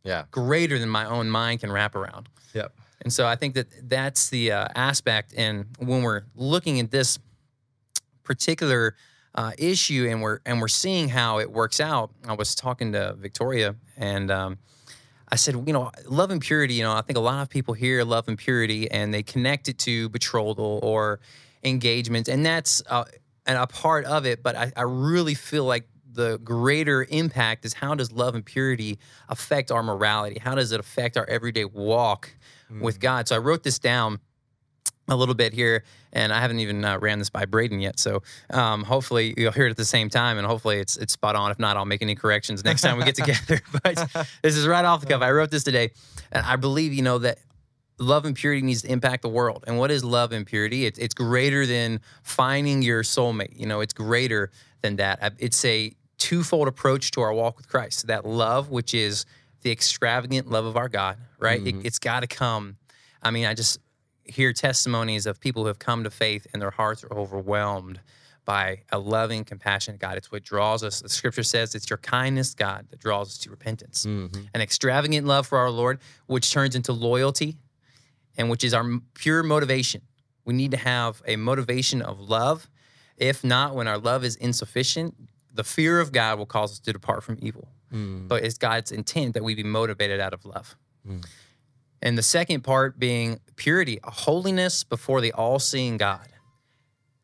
Yeah. 0.02 0.24
greater 0.30 0.78
than 0.78 0.88
my 0.88 1.04
own 1.04 1.28
mind 1.28 1.60
can 1.60 1.70
wrap 1.70 1.94
around. 1.94 2.30
Yep. 2.54 2.74
And 3.02 3.12
so 3.12 3.26
I 3.26 3.36
think 3.36 3.54
that 3.54 3.66
that's 3.88 4.30
the 4.30 4.52
uh, 4.52 4.68
aspect. 4.74 5.34
And 5.36 5.66
when 5.78 6.02
we're 6.02 6.22
looking 6.34 6.80
at 6.80 6.90
this 6.90 7.18
particular 8.22 8.94
uh, 9.34 9.52
issue 9.58 10.06
and 10.08 10.22
we're 10.22 10.38
and 10.46 10.60
we're 10.60 10.68
seeing 10.68 11.08
how 11.10 11.38
it 11.38 11.50
works 11.50 11.80
out, 11.80 12.10
I 12.26 12.32
was 12.32 12.54
talking 12.54 12.92
to 12.92 13.14
Victoria 13.18 13.74
and 13.96 14.30
um, 14.30 14.58
I 15.34 15.36
said, 15.36 15.56
you 15.66 15.72
know, 15.72 15.90
love 16.06 16.30
and 16.30 16.40
purity. 16.40 16.74
You 16.74 16.84
know, 16.84 16.92
I 16.92 17.02
think 17.02 17.16
a 17.16 17.20
lot 17.20 17.42
of 17.42 17.50
people 17.50 17.74
hear 17.74 18.04
love 18.04 18.28
and 18.28 18.38
purity 18.38 18.88
and 18.88 19.12
they 19.12 19.24
connect 19.24 19.68
it 19.68 19.78
to 19.80 20.08
betrothal 20.10 20.78
or 20.80 21.18
engagement, 21.64 22.28
and 22.28 22.46
that's 22.46 22.84
uh, 22.88 23.02
and 23.44 23.58
a 23.58 23.66
part 23.66 24.04
of 24.04 24.26
it. 24.26 24.44
But 24.44 24.54
I, 24.54 24.70
I 24.76 24.82
really 24.82 25.34
feel 25.34 25.64
like 25.64 25.88
the 26.12 26.38
greater 26.38 27.04
impact 27.10 27.64
is 27.64 27.74
how 27.74 27.96
does 27.96 28.12
love 28.12 28.36
and 28.36 28.46
purity 28.46 29.00
affect 29.28 29.72
our 29.72 29.82
morality? 29.82 30.38
How 30.38 30.54
does 30.54 30.70
it 30.70 30.78
affect 30.78 31.16
our 31.16 31.28
everyday 31.28 31.64
walk 31.64 32.30
with 32.70 33.00
God? 33.00 33.26
So 33.26 33.34
I 33.34 33.38
wrote 33.38 33.64
this 33.64 33.80
down 33.80 34.20
a 35.08 35.16
little 35.16 35.34
bit 35.34 35.52
here, 35.52 35.84
and 36.12 36.32
I 36.32 36.40
haven't 36.40 36.60
even 36.60 36.84
uh, 36.84 36.98
ran 36.98 37.18
this 37.18 37.30
by 37.30 37.44
Braden 37.44 37.80
yet. 37.80 37.98
So 37.98 38.22
um, 38.50 38.84
hopefully 38.84 39.34
you'll 39.36 39.52
hear 39.52 39.66
it 39.66 39.70
at 39.70 39.76
the 39.76 39.84
same 39.84 40.08
time, 40.08 40.38
and 40.38 40.46
hopefully 40.46 40.78
it's 40.78 40.96
it's 40.96 41.12
spot 41.12 41.36
on. 41.36 41.50
If 41.50 41.58
not, 41.58 41.76
I'll 41.76 41.84
make 41.84 42.02
any 42.02 42.14
corrections 42.14 42.64
next 42.64 42.82
time 42.82 42.98
we 42.98 43.04
get 43.04 43.14
together. 43.14 43.60
but 43.82 44.26
this 44.42 44.56
is 44.56 44.66
right 44.66 44.84
off 44.84 45.00
the 45.00 45.06
cuff. 45.06 45.22
I 45.22 45.30
wrote 45.30 45.50
this 45.50 45.64
today, 45.64 45.90
and 46.32 46.44
I 46.44 46.56
believe 46.56 46.94
you 46.94 47.02
know 47.02 47.18
that 47.18 47.38
love 47.98 48.24
and 48.24 48.34
purity 48.34 48.62
needs 48.62 48.82
to 48.82 48.90
impact 48.90 49.22
the 49.22 49.28
world. 49.28 49.64
And 49.66 49.78
what 49.78 49.90
is 49.90 50.04
love 50.04 50.32
and 50.32 50.46
purity? 50.46 50.86
It's 50.86 50.98
it's 50.98 51.14
greater 51.14 51.66
than 51.66 52.00
finding 52.22 52.82
your 52.82 53.02
soulmate. 53.02 53.58
You 53.58 53.66
know, 53.66 53.80
it's 53.80 53.92
greater 53.94 54.50
than 54.82 54.96
that. 54.96 55.22
Uh, 55.22 55.30
It's 55.38 55.64
a 55.64 55.92
twofold 56.18 56.68
approach 56.68 57.10
to 57.12 57.20
our 57.20 57.32
walk 57.32 57.56
with 57.56 57.68
Christ. 57.68 58.06
That 58.06 58.24
love, 58.24 58.70
which 58.70 58.94
is 58.94 59.26
the 59.62 59.70
extravagant 59.70 60.48
love 60.50 60.64
of 60.64 60.76
our 60.76 60.88
God, 60.88 61.18
right? 61.38 61.60
It, 61.66 61.86
it's 61.86 61.98
got 61.98 62.20
to 62.20 62.26
come. 62.26 62.76
I 63.22 63.30
mean, 63.30 63.46
I 63.46 63.54
just 63.54 63.78
hear 64.24 64.52
testimonies 64.52 65.26
of 65.26 65.40
people 65.40 65.62
who 65.62 65.68
have 65.68 65.78
come 65.78 66.04
to 66.04 66.10
faith 66.10 66.46
and 66.52 66.60
their 66.60 66.70
hearts 66.70 67.04
are 67.04 67.12
overwhelmed 67.12 68.00
by 68.44 68.82
a 68.90 68.98
loving, 68.98 69.44
compassionate 69.44 70.00
God. 70.00 70.16
It's 70.16 70.30
what 70.30 70.42
draws 70.42 70.84
us. 70.84 71.00
The 71.00 71.08
scripture 71.08 71.42
says 71.42 71.74
it's 71.74 71.88
your 71.88 71.98
kindness, 71.98 72.54
God, 72.54 72.86
that 72.90 73.00
draws 73.00 73.28
us 73.28 73.38
to 73.38 73.50
repentance. 73.50 74.04
Mm-hmm. 74.04 74.42
An 74.52 74.60
extravagant 74.60 75.26
love 75.26 75.46
for 75.46 75.58
our 75.58 75.70
Lord, 75.70 75.98
which 76.26 76.52
turns 76.52 76.74
into 76.74 76.92
loyalty 76.92 77.56
and 78.36 78.50
which 78.50 78.64
is 78.64 78.74
our 78.74 78.84
pure 79.14 79.42
motivation. 79.42 80.02
We 80.44 80.54
need 80.54 80.72
to 80.72 80.76
have 80.76 81.22
a 81.26 81.36
motivation 81.36 82.02
of 82.02 82.20
love. 82.20 82.68
If 83.16 83.44
not, 83.44 83.74
when 83.74 83.88
our 83.88 83.98
love 83.98 84.24
is 84.24 84.36
insufficient, 84.36 85.14
the 85.52 85.64
fear 85.64 86.00
of 86.00 86.12
God 86.12 86.38
will 86.38 86.46
cause 86.46 86.72
us 86.72 86.80
to 86.80 86.92
depart 86.92 87.22
from 87.22 87.38
evil. 87.40 87.68
Mm. 87.92 88.28
But 88.28 88.44
it's 88.44 88.58
God's 88.58 88.92
intent 88.92 89.34
that 89.34 89.44
we 89.44 89.54
be 89.54 89.62
motivated 89.62 90.20
out 90.20 90.34
of 90.34 90.44
love. 90.44 90.76
And 92.02 92.18
the 92.18 92.22
second 92.22 92.62
part 92.62 92.98
being 92.98 93.40
purity, 93.56 93.98
a 94.04 94.10
holiness 94.10 94.84
before 94.84 95.20
the 95.20 95.32
all 95.32 95.58
seeing 95.58 95.96
God. 95.96 96.28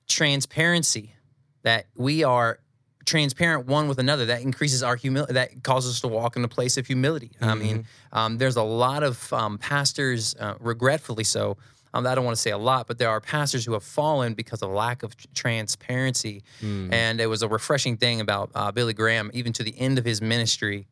Transparency, 0.08 1.14
that 1.62 1.86
we 1.94 2.24
are 2.24 2.58
transparent 3.06 3.66
one 3.66 3.88
with 3.88 3.98
another. 3.98 4.26
That 4.26 4.42
increases 4.42 4.82
our 4.82 4.96
humility, 4.96 5.34
that 5.34 5.62
causes 5.62 5.94
us 5.94 6.00
to 6.00 6.08
walk 6.08 6.36
in 6.36 6.44
a 6.44 6.48
place 6.48 6.76
of 6.76 6.86
humility. 6.86 7.32
I 7.40 7.54
mean, 7.54 7.86
um, 8.12 8.38
there's 8.38 8.56
a 8.56 8.62
lot 8.62 9.02
of 9.02 9.32
um, 9.32 9.58
pastors, 9.58 10.34
uh, 10.38 10.54
regretfully 10.60 11.24
so. 11.24 11.56
Um, 11.92 12.06
I 12.06 12.14
don't 12.14 12.24
want 12.24 12.36
to 12.36 12.40
say 12.40 12.50
a 12.50 12.58
lot, 12.58 12.86
but 12.86 12.98
there 12.98 13.10
are 13.10 13.20
pastors 13.20 13.64
who 13.64 13.72
have 13.72 13.82
fallen 13.82 14.34
because 14.34 14.62
of 14.62 14.70
lack 14.70 15.02
of 15.02 15.16
tr- 15.16 15.26
transparency. 15.34 16.44
And 16.92 17.20
it 17.20 17.26
was 17.26 17.42
a 17.42 17.48
refreshing 17.48 17.96
thing 17.96 18.20
about 18.20 18.50
uh, 18.54 18.70
Billy 18.70 18.92
Graham, 18.92 19.30
even 19.34 19.52
to 19.54 19.64
the 19.64 19.76
end 19.78 19.98
of 19.98 20.04
his 20.04 20.22
ministry, 20.22 20.86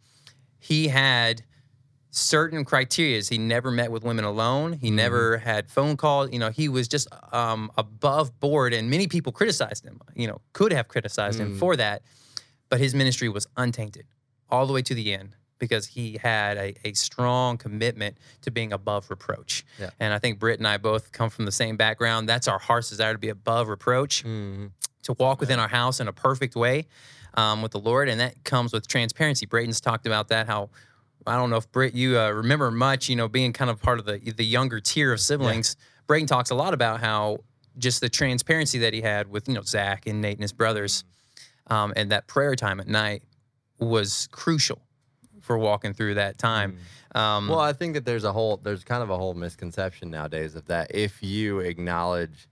he 0.58 0.88
had 0.88 1.44
certain 2.10 2.64
criterias. 2.64 3.28
He 3.28 3.38
never 3.38 3.70
met 3.70 3.90
with 3.90 4.02
women 4.02 4.24
alone. 4.24 4.72
He 4.74 4.90
never 4.90 5.38
had 5.38 5.68
phone 5.70 5.96
calls. 5.96 6.30
You 6.32 6.38
know, 6.38 6.50
he 6.50 6.68
was 6.68 6.88
just 6.88 7.08
um, 7.32 7.70
above 7.76 8.38
board, 8.40 8.72
and 8.72 8.88
many 8.90 9.06
people 9.06 9.32
criticized 9.32 9.84
him. 9.84 10.00
You 10.14 10.26
know, 10.28 10.40
could 10.52 10.72
have 10.72 10.88
criticized 10.88 11.38
him 11.38 11.58
for 11.58 11.76
that, 11.76 12.02
but 12.70 12.78
his 12.80 12.94
ministry 12.94 13.28
was 13.28 13.46
untainted 13.56 14.06
all 14.50 14.66
the 14.66 14.72
way 14.72 14.82
to 14.82 14.94
the 14.94 15.12
end 15.12 15.36
because 15.58 15.86
he 15.86 16.18
had 16.22 16.56
a, 16.56 16.74
a 16.84 16.92
strong 16.94 17.58
commitment 17.58 18.16
to 18.42 18.50
being 18.50 18.72
above 18.72 19.10
reproach. 19.10 19.64
Yeah. 19.78 19.90
And 19.98 20.14
I 20.14 20.18
think 20.20 20.38
Britt 20.38 20.58
and 20.60 20.68
I 20.68 20.76
both 20.76 21.10
come 21.10 21.30
from 21.30 21.44
the 21.46 21.52
same 21.52 21.76
background. 21.76 22.28
That's 22.28 22.46
our 22.46 22.60
heart's 22.60 22.88
desire 22.90 23.12
to 23.12 23.18
be 23.18 23.28
above 23.28 23.68
reproach 23.68 24.24
Mhm. 24.24 24.70
to 25.02 25.12
walk 25.14 25.40
within 25.40 25.58
our 25.58 25.68
house 25.68 25.98
in 26.00 26.06
a 26.08 26.12
perfect 26.12 26.54
way 26.54 26.86
um, 27.34 27.60
with 27.60 27.72
the 27.72 27.80
Lord, 27.80 28.08
and 28.08 28.20
that 28.20 28.42
comes 28.44 28.72
with 28.72 28.86
transparency. 28.88 29.46
Braden's 29.46 29.80
talked 29.80 30.06
about 30.06 30.28
that. 30.28 30.46
How 30.46 30.70
I 31.26 31.36
don't 31.36 31.50
know 31.50 31.56
if 31.56 31.70
Britt 31.70 31.94
you 31.94 32.18
uh, 32.18 32.30
remember 32.30 32.70
much, 32.70 33.08
you 33.08 33.16
know, 33.16 33.28
being 33.28 33.52
kind 33.52 33.70
of 33.70 33.80
part 33.80 33.98
of 33.98 34.06
the 34.06 34.18
the 34.18 34.44
younger 34.44 34.80
tier 34.80 35.12
of 35.12 35.20
siblings. 35.20 35.76
Braden 36.06 36.26
talks 36.26 36.50
a 36.50 36.54
lot 36.54 36.74
about 36.74 37.00
how 37.00 37.38
just 37.76 38.00
the 38.00 38.08
transparency 38.08 38.78
that 38.78 38.92
he 38.92 39.00
had 39.00 39.28
with 39.28 39.48
you 39.48 39.54
know 39.54 39.62
Zach 39.62 40.06
and 40.06 40.20
Nate 40.20 40.36
and 40.36 40.42
his 40.42 40.52
brothers, 40.52 41.04
um, 41.68 41.92
and 41.96 42.10
that 42.12 42.26
prayer 42.26 42.54
time 42.56 42.80
at 42.80 42.88
night 42.88 43.22
was 43.78 44.28
crucial 44.32 44.82
for 45.40 45.56
walking 45.58 45.92
through 45.94 46.14
that 46.14 46.38
time. 46.38 46.78
Um, 47.14 47.48
Well, 47.48 47.60
I 47.60 47.72
think 47.72 47.94
that 47.94 48.04
there's 48.04 48.24
a 48.24 48.32
whole 48.32 48.58
there's 48.58 48.84
kind 48.84 49.02
of 49.02 49.10
a 49.10 49.16
whole 49.16 49.34
misconception 49.34 50.10
nowadays 50.10 50.54
of 50.54 50.66
that 50.66 50.94
if 50.94 51.22
you 51.22 51.60
acknowledge 51.60 52.48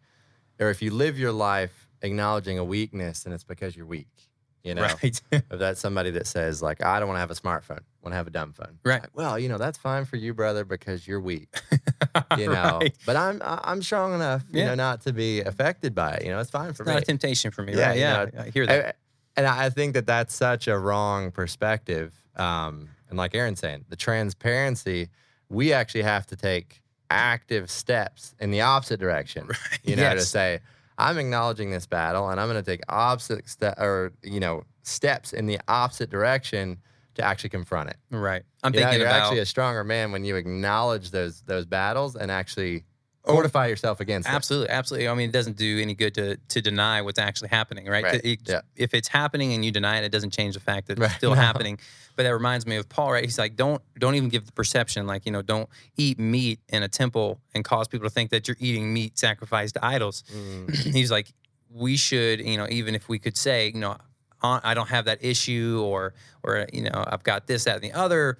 or 0.58 0.70
if 0.70 0.80
you 0.80 0.90
live 0.90 1.18
your 1.18 1.32
life 1.32 1.88
acknowledging 2.02 2.58
a 2.58 2.64
weakness, 2.64 3.24
then 3.24 3.32
it's 3.32 3.44
because 3.44 3.76
you're 3.76 3.86
weak. 3.86 4.25
You 4.66 4.74
know, 4.74 4.82
right, 4.82 5.20
if 5.32 5.44
that's 5.48 5.80
somebody 5.80 6.10
that 6.10 6.26
says 6.26 6.60
like, 6.60 6.84
I 6.84 6.98
don't 6.98 7.06
want 7.08 7.16
to 7.16 7.20
have 7.20 7.30
a 7.30 7.34
smartphone, 7.34 7.80
want 8.02 8.12
to 8.12 8.16
have 8.16 8.26
a 8.26 8.30
dumb 8.30 8.52
phone. 8.52 8.78
Right. 8.84 9.00
Like, 9.00 9.16
well, 9.16 9.38
you 9.38 9.48
know, 9.48 9.58
that's 9.58 9.78
fine 9.78 10.04
for 10.04 10.16
you, 10.16 10.34
brother, 10.34 10.64
because 10.64 11.06
you're 11.06 11.20
weak. 11.20 11.48
You 12.38 12.48
know, 12.48 12.78
Right. 12.80 12.94
but 13.06 13.14
I'm 13.16 13.40
I'm 13.44 13.82
strong 13.82 14.14
enough, 14.14 14.42
you 14.50 14.60
Yeah. 14.60 14.68
know, 14.68 14.74
not 14.74 15.02
to 15.02 15.12
be 15.12 15.40
affected 15.40 15.94
by 15.94 16.14
it. 16.14 16.24
You 16.24 16.30
know, 16.32 16.40
it's 16.40 16.50
fine 16.50 16.72
for 16.72 16.84
me. 16.84 16.92
Not 16.92 17.02
a 17.02 17.04
temptation 17.06 17.50
for 17.50 17.62
me. 17.62 17.74
Yeah, 17.74 17.86
right? 17.88 17.94
you 17.94 18.00
Yeah, 18.00 18.24
know, 18.24 18.42
I 18.42 18.50
hear 18.50 18.66
that. 18.66 18.86
I- 18.86 18.92
and 19.38 19.46
I 19.46 19.68
think 19.70 19.92
that 19.94 20.06
that's 20.06 20.34
such 20.34 20.66
a 20.66 20.78
wrong 20.78 21.30
perspective. 21.30 22.14
Um, 22.36 22.88
and 23.10 23.18
like 23.18 23.34
Aaron's 23.34 23.60
saying, 23.60 23.84
the 23.90 23.96
transparency, 23.96 25.08
we 25.50 25.72
actually 25.74 26.02
have 26.02 26.26
to 26.28 26.36
take 26.36 26.80
active 27.10 27.70
steps 27.70 28.34
in 28.40 28.50
the 28.50 28.62
opposite 28.62 28.98
direction. 28.98 29.46
Right. 29.48 29.58
You 29.84 29.96
know, 29.96 30.14
to 30.14 30.20
say, 30.22 30.60
I'm 30.98 31.18
acknowledging 31.18 31.70
this 31.70 31.86
battle 31.86 32.28
and 32.30 32.40
I'm 32.40 32.48
going 32.48 32.62
to 32.62 32.68
take 32.70 32.80
opposite 32.88 33.48
step 33.48 33.78
or, 33.78 34.12
you 34.22 34.40
know, 34.40 34.64
steps 34.82 35.32
in 35.32 35.46
the 35.46 35.58
opposite 35.68 36.10
direction 36.10 36.78
to 37.14 37.22
actually 37.22 37.50
confront 37.50 37.90
it. 37.90 37.96
right. 38.10 38.42
I'm 38.62 38.72
You 38.74 38.80
know, 38.80 38.86
thinking 38.86 39.00
you're 39.00 39.08
about 39.08 39.22
actually 39.22 39.38
a 39.40 39.46
stronger 39.46 39.84
man 39.84 40.12
when 40.12 40.24
you 40.24 40.36
acknowledge 40.36 41.10
those 41.10 41.42
those 41.42 41.64
battles 41.66 42.16
and 42.16 42.30
actually 42.30 42.84
fortify 43.26 43.66
yourself 43.66 44.00
against. 44.00 44.28
Absolutely, 44.28 44.68
absolutely. 44.70 45.08
I 45.08 45.14
mean, 45.14 45.28
it 45.28 45.32
doesn't 45.32 45.56
do 45.56 45.78
any 45.80 45.94
good 45.94 46.14
to 46.14 46.36
to 46.36 46.62
deny 46.62 47.02
what's 47.02 47.18
actually 47.18 47.48
happening, 47.48 47.86
right? 47.86 48.04
Right, 48.04 48.20
It- 48.24 48.40
yeah. 48.46 48.60
If 48.76 48.94
it's 48.94 49.08
happening 49.08 49.52
and 49.52 49.64
you 49.64 49.70
deny 49.72 49.98
it, 49.98 50.04
it 50.04 50.12
doesn't 50.12 50.32
change 50.32 50.54
the 50.54 50.60
fact 50.60 50.88
that 50.88 50.98
Right, 50.98 51.06
it's 51.06 51.16
still 51.16 51.30
no. 51.34 51.40
happening. 51.40 51.78
But 52.14 52.22
that 52.22 52.30
reminds 52.32 52.66
me 52.66 52.76
of 52.76 52.88
Paul, 52.88 53.12
right? 53.12 53.24
He's 53.24 53.38
like, 53.38 53.56
don't 53.56 53.82
don't 53.98 54.14
even 54.14 54.28
give 54.28 54.46
the 54.46 54.52
perception, 54.52 55.06
like 55.06 55.26
you 55.26 55.32
know, 55.32 55.42
don't 55.42 55.68
eat 55.96 56.18
meat 56.18 56.60
in 56.68 56.82
a 56.82 56.88
temple 56.88 57.40
and 57.54 57.64
cause 57.64 57.88
people 57.88 58.08
to 58.08 58.14
think 58.14 58.30
that 58.30 58.48
you're 58.48 58.56
eating 58.60 58.92
meat 58.92 59.18
sacrificed 59.18 59.74
to 59.74 59.84
idols. 59.84 60.24
Mm, 60.34 60.74
He's 60.94 61.10
like, 61.10 61.32
we 61.70 61.96
should, 61.96 62.40
you 62.40 62.56
know, 62.56 62.66
even 62.70 62.94
if 62.94 63.08
we 63.08 63.18
could 63.18 63.36
say, 63.36 63.68
you 63.68 63.80
know, 63.80 63.96
I 64.42 64.74
don't 64.74 64.88
have 64.90 65.06
that 65.06 65.24
issue, 65.24 65.82
or 65.84 66.14
or 66.44 66.66
you 66.72 66.82
know, 66.82 67.04
I've 67.06 67.24
got 67.24 67.46
this, 67.48 67.64
that, 67.64 67.74
and 67.76 67.82
the 67.84 67.92
other. 67.92 68.38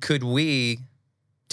Could 0.00 0.24
we 0.24 0.80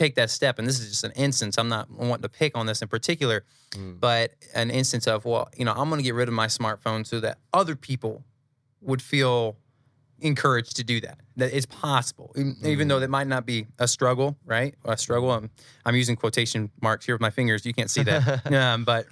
take 0.01 0.15
that 0.15 0.29
step? 0.29 0.57
And 0.59 0.67
this 0.67 0.79
is 0.79 0.89
just 0.89 1.03
an 1.03 1.11
instance. 1.15 1.57
I'm 1.57 1.69
not 1.69 1.89
wanting 1.91 2.23
to 2.23 2.29
pick 2.29 2.57
on 2.57 2.65
this 2.65 2.81
in 2.81 2.87
particular, 2.87 3.43
Mm. 3.71 3.99
but 3.99 4.33
an 4.53 4.69
instance 4.69 5.07
of 5.07 5.23
well, 5.23 5.47
you 5.55 5.63
know, 5.63 5.71
I'm 5.71 5.87
going 5.89 5.99
to 5.99 6.03
get 6.03 6.13
rid 6.15 6.27
of 6.27 6.33
my 6.33 6.47
smartphone 6.47 7.05
so 7.07 7.19
that 7.21 7.37
other 7.53 7.75
people 7.75 8.23
would 8.81 9.01
feel 9.01 9.55
encouraged 10.19 10.75
to 10.75 10.83
do 10.83 10.99
that. 11.01 11.19
That 11.37 11.53
it's 11.55 11.65
possible, 11.65 12.33
even, 12.35 12.57
even 12.65 12.87
though 12.89 12.99
that 12.99 13.09
might 13.09 13.27
not 13.27 13.45
be 13.45 13.67
a 13.79 13.87
struggle, 13.87 14.35
right? 14.45 14.75
A 14.85 14.97
struggle. 14.97 15.31
I'm, 15.31 15.49
I'm 15.85 15.95
using 15.95 16.15
quotation 16.17 16.69
marks 16.81 17.05
here 17.05 17.15
with 17.15 17.21
my 17.21 17.29
fingers. 17.29 17.65
You 17.65 17.73
can't 17.73 17.89
see 17.89 18.03
that, 18.03 18.51
um, 18.53 18.83
but 18.83 19.05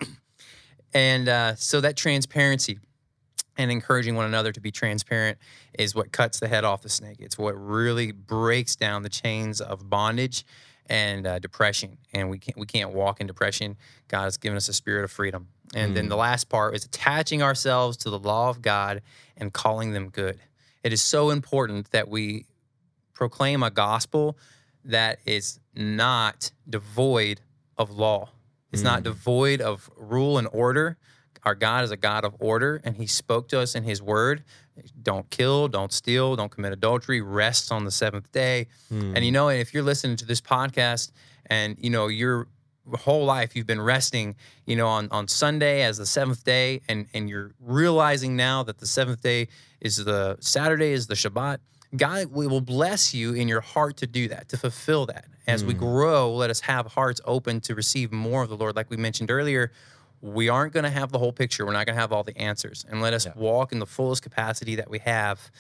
and 0.94 1.30
uh, 1.30 1.56
so 1.56 1.82
that 1.82 1.96
transparency 1.96 2.80
and 3.58 3.72
encouraging 3.72 4.16
one 4.16 4.26
another 4.26 4.52
to 4.52 4.60
be 4.62 4.72
transparent 4.72 5.38
is 5.78 5.94
what 5.96 6.12
cuts 6.12 6.40
the 6.40 6.48
head 6.48 6.64
off 6.64 6.82
the 6.82 6.90
snake. 6.90 7.18
It's 7.20 7.38
what 7.38 7.54
really 7.54 8.12
breaks 8.12 8.76
down 8.76 9.04
the 9.04 9.10
chains 9.10 9.62
of 9.62 9.90
bondage 9.90 10.46
and 10.90 11.26
uh, 11.26 11.40
depression. 11.40 11.98
And 12.14 12.30
we 12.30 12.40
can't 12.40 12.58
we 12.58 12.66
can't 12.66 12.92
walk 12.92 13.22
in 13.22 13.28
depression. 13.28 13.78
God 14.08 14.24
has 14.24 14.38
given 14.38 14.58
us 14.58 14.68
a 14.68 14.74
spirit 14.74 15.04
of 15.04 15.12
freedom. 15.12 15.48
And 15.76 15.96
then 15.96 16.10
the 16.10 16.18
last 16.18 16.50
part 16.50 16.76
is 16.76 16.84
attaching 16.84 17.44
ourselves 17.44 17.96
to 17.98 18.10
the 18.10 18.18
law 18.18 18.50
of 18.50 18.62
God 18.62 19.04
and 19.38 19.54
calling 19.54 19.92
them 19.92 20.10
good. 20.10 20.40
It 20.84 20.92
is 20.92 21.02
so 21.02 21.30
important 21.30 21.92
that 21.92 22.10
we 22.10 22.46
proclaim 23.14 23.62
a 23.62 23.70
gospel 23.70 24.36
that 24.84 25.20
is 25.26 25.60
not 25.76 26.52
devoid 26.68 27.42
of 27.78 27.92
law. 27.92 28.30
It's 28.72 28.82
not 28.82 29.04
devoid 29.04 29.62
of 29.62 29.90
rule 29.96 30.38
and 30.38 30.48
order. 30.52 30.98
Our 31.44 31.56
God 31.56 31.84
is 31.84 31.92
a 31.92 31.98
God 31.98 32.26
of 32.26 32.36
order, 32.40 32.82
and 32.84 32.98
He 32.98 33.08
spoke 33.08 33.48
to 33.50 33.60
us 33.60 33.76
in 33.76 33.84
His 33.84 34.02
word. 34.02 34.44
Don't 35.02 35.30
kill, 35.30 35.68
don't 35.68 35.92
steal, 35.92 36.36
don't 36.36 36.52
commit 36.52 36.74
adultery, 36.74 37.22
rest 37.22 37.72
on 37.72 37.86
the 37.86 37.92
seventh 37.92 38.32
day. 38.32 38.68
And 38.90 39.18
you 39.26 39.32
hmm. 39.32 39.34
know, 39.34 39.50
and 39.50 39.60
if 39.60 39.74
you're 39.74 39.84
listening 39.84 40.18
to 40.18 40.26
this 40.26 40.42
podcast 40.42 41.12
and 41.48 41.78
you 41.80 41.90
know 41.90 42.08
your 42.08 42.48
whole 42.98 43.26
life 43.26 43.56
you've 43.56 43.68
been 43.68 43.82
resting, 43.82 44.36
you 44.66 44.76
know, 44.76 44.88
on, 44.88 45.08
on 45.12 45.28
Sunday 45.28 45.84
as 45.84 45.98
the 45.98 46.06
seventh 46.06 46.44
day, 46.44 46.82
and 46.88 47.08
and 47.14 47.30
you're 47.30 47.52
realizing 47.60 48.36
now 48.36 48.64
that 48.64 48.80
the 48.80 48.88
seventh 48.88 49.22
day 49.22 49.48
is 49.82 49.98
the 49.98 50.38
Saturday 50.40 50.92
is 50.92 51.08
the 51.08 51.16
Shabbat. 51.16 51.60
God 51.96 52.28
we 52.28 52.46
will 52.48 52.62
bless 52.62 53.14
you 53.14 53.34
in 53.34 53.48
your 53.48 53.62
heart 53.62 53.98
to 53.98 54.08
do 54.08 54.28
that, 54.28 54.50
to 54.50 54.58
fulfill 54.58 55.06
that. 55.08 55.26
As 55.48 55.66
we 55.66 55.74
hmm. 55.74 55.80
grow, 55.80 56.32
let 56.32 56.52
us 56.52 56.60
have 56.62 56.86
hearts 56.88 57.22
open 57.26 57.60
to 57.62 57.74
receive 57.74 58.12
more 58.12 58.44
of 58.44 58.50
the 58.50 58.58
Lord. 58.58 58.76
Like 58.76 58.92
we 58.92 58.98
mentioned 58.98 59.32
earlier, 59.32 59.72
we 60.22 60.50
aren't 60.50 60.74
going 60.74 60.84
to 60.84 60.90
have 60.90 61.12
the 61.12 61.20
whole 61.20 61.32
picture. 61.32 61.66
We're 61.66 61.74
not 61.74 61.86
going 61.86 61.96
to 61.96 62.02
have 62.02 62.12
all 62.12 62.24
the 62.24 62.38
answers. 62.38 62.86
And 62.90 63.02
let 63.02 63.14
us 63.14 63.28
walk 63.36 63.72
in 63.72 63.80
the 63.80 63.86
fullest 63.86 64.22
capacity 64.22 64.76
that 64.76 64.90
we 64.90 65.00
have. 65.00 65.52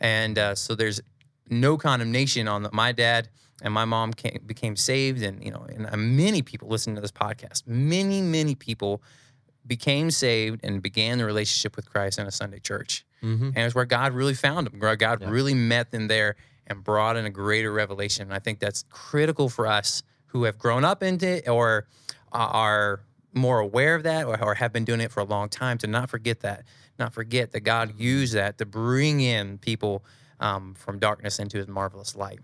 And 0.00 0.38
uh, 0.38 0.54
so 0.54 0.74
there's 0.74 1.00
no 1.48 1.76
condemnation 1.76 2.48
on 2.48 2.62
the, 2.62 2.70
my 2.72 2.92
dad 2.92 3.28
and 3.62 3.72
my 3.72 3.84
mom 3.84 4.12
came, 4.12 4.40
became 4.46 4.76
saved. 4.76 5.22
And, 5.22 5.42
you 5.44 5.50
know, 5.50 5.66
and 5.68 5.86
uh, 5.86 5.96
many 5.96 6.42
people 6.42 6.68
listening 6.68 6.96
to 6.96 7.02
this 7.02 7.12
podcast, 7.12 7.66
many, 7.66 8.20
many 8.20 8.54
people 8.54 9.02
became 9.66 10.10
saved 10.10 10.60
and 10.62 10.82
began 10.82 11.18
the 11.18 11.24
relationship 11.24 11.76
with 11.76 11.90
Christ 11.90 12.18
in 12.18 12.26
a 12.26 12.30
Sunday 12.30 12.58
church. 12.58 13.04
Mhm. 13.22 13.52
And 13.54 13.58
it's 13.58 13.74
where 13.74 13.84
God 13.84 14.12
really 14.12 14.34
found 14.34 14.66
them. 14.66 14.78
Where 14.78 14.96
God 14.96 15.24
really 15.24 15.54
met 15.54 15.90
them 15.90 16.08
there 16.08 16.36
and 16.66 16.82
brought 16.84 17.16
in 17.16 17.24
a 17.26 17.30
greater 17.30 17.72
revelation. 17.72 18.24
And 18.24 18.34
I 18.34 18.38
think 18.38 18.60
that's 18.60 18.84
critical 18.90 19.48
for 19.48 19.66
us 19.66 20.02
who 20.26 20.44
have 20.44 20.58
grown 20.58 20.84
up 20.84 21.02
into 21.02 21.26
it 21.26 21.48
or 21.48 21.86
are 22.32 23.00
more 23.36 23.60
aware 23.60 23.94
of 23.94 24.02
that 24.04 24.26
or, 24.26 24.42
or 24.42 24.54
have 24.54 24.72
been 24.72 24.84
doing 24.84 25.00
it 25.00 25.12
for 25.12 25.20
a 25.20 25.24
long 25.24 25.48
time 25.48 25.78
to 25.78 25.86
not 25.86 26.08
forget 26.10 26.40
that, 26.40 26.64
not 26.98 27.12
forget 27.12 27.52
that 27.52 27.60
God 27.60 27.98
used 28.00 28.34
that 28.34 28.58
to 28.58 28.66
bring 28.66 29.20
in 29.20 29.58
people 29.58 30.04
um, 30.40 30.74
from 30.74 30.98
darkness 30.98 31.38
into 31.38 31.58
his 31.58 31.68
marvelous 31.68 32.16
light. 32.16 32.40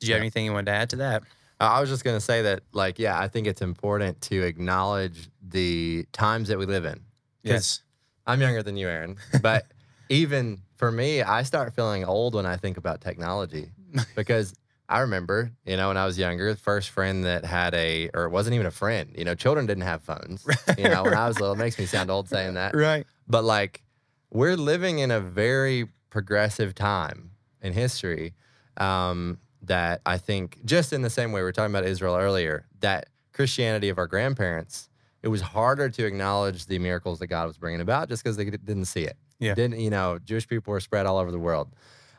Did 0.00 0.08
you 0.08 0.14
have 0.14 0.20
anything 0.22 0.44
you 0.44 0.52
wanted 0.52 0.66
to 0.66 0.72
add 0.72 0.90
to 0.90 0.96
that? 0.96 1.22
I 1.58 1.80
was 1.80 1.88
just 1.88 2.04
going 2.04 2.16
to 2.16 2.20
say 2.20 2.42
that, 2.42 2.62
like, 2.72 2.98
yeah, 2.98 3.18
I 3.18 3.28
think 3.28 3.46
it's 3.46 3.62
important 3.62 4.20
to 4.22 4.42
acknowledge 4.42 5.28
the 5.42 6.06
times 6.12 6.48
that 6.48 6.58
we 6.58 6.66
live 6.66 6.84
in. 6.84 7.00
'Cause 7.44 7.82
I'm 8.26 8.40
younger 8.40 8.62
than 8.62 8.76
you, 8.76 8.88
Aaron, 8.88 9.16
but 9.42 9.66
even 10.08 10.60
for 10.76 10.92
me, 10.92 11.22
I 11.22 11.42
start 11.44 11.74
feeling 11.74 12.04
old 12.04 12.34
when 12.34 12.44
I 12.44 12.56
think 12.56 12.76
about 12.76 13.00
technology 13.00 13.70
because 14.14 14.54
I 14.88 15.00
remember, 15.00 15.50
you 15.64 15.76
know, 15.76 15.88
when 15.88 15.96
I 15.96 16.06
was 16.06 16.18
younger, 16.18 16.52
the 16.52 16.58
first 16.58 16.90
friend 16.90 17.24
that 17.24 17.44
had 17.44 17.74
a, 17.74 18.08
or 18.14 18.24
it 18.24 18.30
wasn't 18.30 18.54
even 18.54 18.66
a 18.66 18.70
friend, 18.70 19.12
you 19.16 19.24
know, 19.24 19.34
children 19.34 19.66
didn't 19.66 19.82
have 19.84 20.02
phones. 20.02 20.46
You 20.78 20.88
know, 20.88 21.04
when 21.04 21.14
I 21.14 21.26
was 21.26 21.40
little, 21.40 21.54
it 21.54 21.58
makes 21.58 21.78
me 21.78 21.86
sound 21.86 22.10
old 22.10 22.28
saying 22.28 22.54
that. 22.54 22.74
Right. 22.74 23.06
But 23.26 23.44
like, 23.44 23.82
we're 24.30 24.56
living 24.56 24.98
in 24.98 25.10
a 25.10 25.20
very 25.20 25.88
progressive 26.10 26.74
time 26.74 27.30
in 27.62 27.72
history 27.72 28.34
um, 28.76 29.38
that 29.62 30.02
I 30.04 30.18
think, 30.18 30.58
just 30.64 30.92
in 30.92 31.02
the 31.02 31.10
same 31.10 31.32
way 31.32 31.40
we 31.40 31.44
were 31.44 31.52
talking 31.52 31.74
about 31.74 31.86
Israel 31.86 32.14
earlier, 32.14 32.66
that 32.80 33.08
Christianity 33.32 33.88
of 33.88 33.98
our 33.98 34.06
grandparents, 34.06 34.90
it 35.22 35.28
was 35.28 35.40
harder 35.40 35.88
to 35.88 36.04
acknowledge 36.04 36.66
the 36.66 36.78
miracles 36.78 37.18
that 37.20 37.28
God 37.28 37.46
was 37.46 37.56
bringing 37.56 37.80
about 37.80 38.08
just 38.08 38.22
because 38.22 38.36
they 38.36 38.44
didn't 38.44 38.84
see 38.84 39.02
it. 39.02 39.16
Yeah. 39.38 39.54
Didn't 39.54 39.80
you 39.80 39.90
know? 39.90 40.18
Jewish 40.24 40.46
people 40.46 40.72
were 40.72 40.80
spread 40.80 41.06
all 41.06 41.18
over 41.18 41.30
the 41.30 41.38
world. 41.38 41.68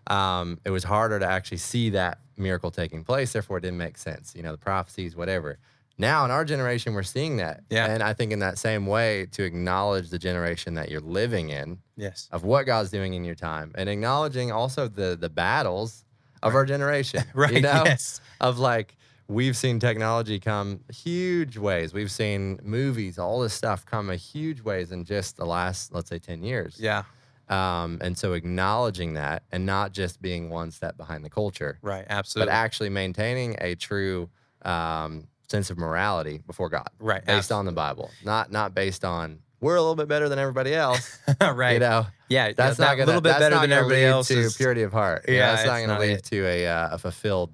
Um, 0.08 0.60
it 0.66 0.70
was 0.70 0.84
harder 0.84 1.20
to 1.20 1.26
actually 1.28 1.58
see 1.58 1.90
that 1.92 2.20
miracle 2.38 2.72
taking 2.72 3.04
place. 3.04 3.34
Therefore, 3.34 3.58
it 3.58 3.62
didn't 3.62 3.78
make 3.78 3.98
sense. 3.98 4.34
You 4.36 4.44
know, 4.44 4.52
the 4.52 4.58
prophecies, 4.58 5.16
whatever. 5.16 5.58
Now, 6.00 6.24
in 6.26 6.32
our 6.32 6.46
generation, 6.46 6.94
we're 6.94 7.02
seeing 7.04 7.38
that. 7.38 7.62
Yeah. 7.72 7.88
And 7.88 8.04
I 8.04 8.14
think 8.14 8.32
in 8.32 8.40
that 8.40 8.58
same 8.60 8.86
way, 8.86 9.26
to 9.32 9.44
acknowledge 9.44 10.10
the 10.10 10.20
generation 10.20 10.76
that 10.76 10.90
you're 10.92 11.02
living 11.02 11.50
in, 11.50 11.80
Yes. 11.96 12.30
of 12.32 12.44
what 12.44 12.66
God's 12.68 12.92
doing 12.92 13.16
in 13.16 13.24
your 13.26 13.34
time, 13.36 13.72
and 13.76 13.90
acknowledging 13.90 14.52
also 14.52 14.88
the 14.88 15.18
the 15.20 15.30
battles 15.30 16.04
of 16.44 16.54
our 16.54 16.66
generation. 16.66 17.24
Right. 17.34 17.54
You 17.54 17.62
know, 17.62 17.82
Yes. 17.86 18.22
of 18.40 18.60
like 18.60 18.96
we've 19.28 19.58
seen 19.58 19.80
technology 19.80 20.40
come 20.40 20.82
huge 20.94 21.58
ways. 21.58 21.94
We've 21.94 22.12
seen 22.12 22.60
movies, 22.64 23.18
all 23.18 23.40
this 23.42 23.54
stuff 23.56 23.84
come 23.86 24.10
a 24.12 24.16
huge 24.16 24.62
ways 24.62 24.92
in 24.92 25.04
just 25.04 25.36
the 25.38 25.46
last, 25.46 25.92
let's 25.94 26.10
say, 26.10 26.20
ten 26.20 26.44
years. 26.44 26.78
Yeah. 26.80 27.04
Um, 27.50 28.00
and 28.02 28.18
so 28.18 28.34
acknowledging 28.34 29.14
that 29.14 29.44
and 29.52 29.66
not 29.66 29.94
just 29.94 30.22
being 30.22 30.50
one 30.50 30.70
step 30.72 30.98
behind 30.98 31.24
the 31.24 31.30
culture, 31.30 31.80
Right. 31.82 32.06
Absolutely. 32.10 32.50
But 32.50 32.54
actually 32.54 32.90
maintaining 32.90 33.56
a 33.62 33.76
true 33.76 34.30
um, 34.64 35.28
sense 35.50 35.70
of 35.70 35.78
morality 35.78 36.42
before 36.46 36.68
God, 36.70 36.90
right. 37.00 37.24
based 37.26 37.52
on 37.54 37.66
the 37.66 37.72
Bible, 37.72 38.12
not 38.26 38.52
not 38.52 38.74
based 38.76 39.06
on 39.06 39.40
we're 39.60 39.76
a 39.76 39.82
little 39.82 39.96
bit 39.96 40.08
better 40.08 40.30
than 40.30 40.38
everybody 40.38 40.76
else. 40.76 41.18
right. 41.42 41.74
You 41.74 41.80
know, 41.80 42.06
Yeah. 42.30 42.52
that's 42.54 42.78
not 42.78 42.96
gonna, 42.96 43.06
little 43.08 43.22
bit 43.22 43.30
that's 43.30 43.40
better 43.40 43.56
not 43.56 43.62
than 43.62 43.70
gonna 43.72 43.80
everybody 43.82 44.02
lead 44.04 44.08
else. 44.10 44.28
to 44.28 44.38
is- 44.40 44.56
purity 44.58 44.84
of 44.84 44.92
heart. 44.92 45.26
You 45.28 45.34
know, 45.36 45.40
Yeah, 45.40 45.56
that's 45.56 45.66
not 45.68 45.78
going 45.78 45.90
to 45.90 46.00
lead 46.00 46.18
it. 46.20 46.24
to 46.26 46.46
a, 46.46 46.68
uh, 46.68 46.90
a 46.92 46.98
fulfilled, 47.00 47.54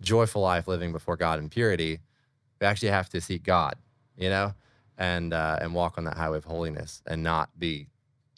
joyful 0.00 0.42
life 0.42 0.66
living 0.66 0.90
before 0.92 1.16
God 1.16 1.38
in 1.38 1.48
purity. 1.48 2.00
We 2.60 2.66
actually 2.66 2.88
have 2.88 3.08
to 3.10 3.20
seek 3.20 3.44
God, 3.44 3.74
you 4.16 4.28
know, 4.28 4.54
and 4.98 5.32
uh, 5.32 5.58
and 5.60 5.72
walk 5.74 5.98
on 5.98 6.04
that 6.04 6.16
highway 6.16 6.38
of 6.38 6.44
holiness, 6.46 7.00
and 7.06 7.22
not 7.22 7.50
be 7.58 7.86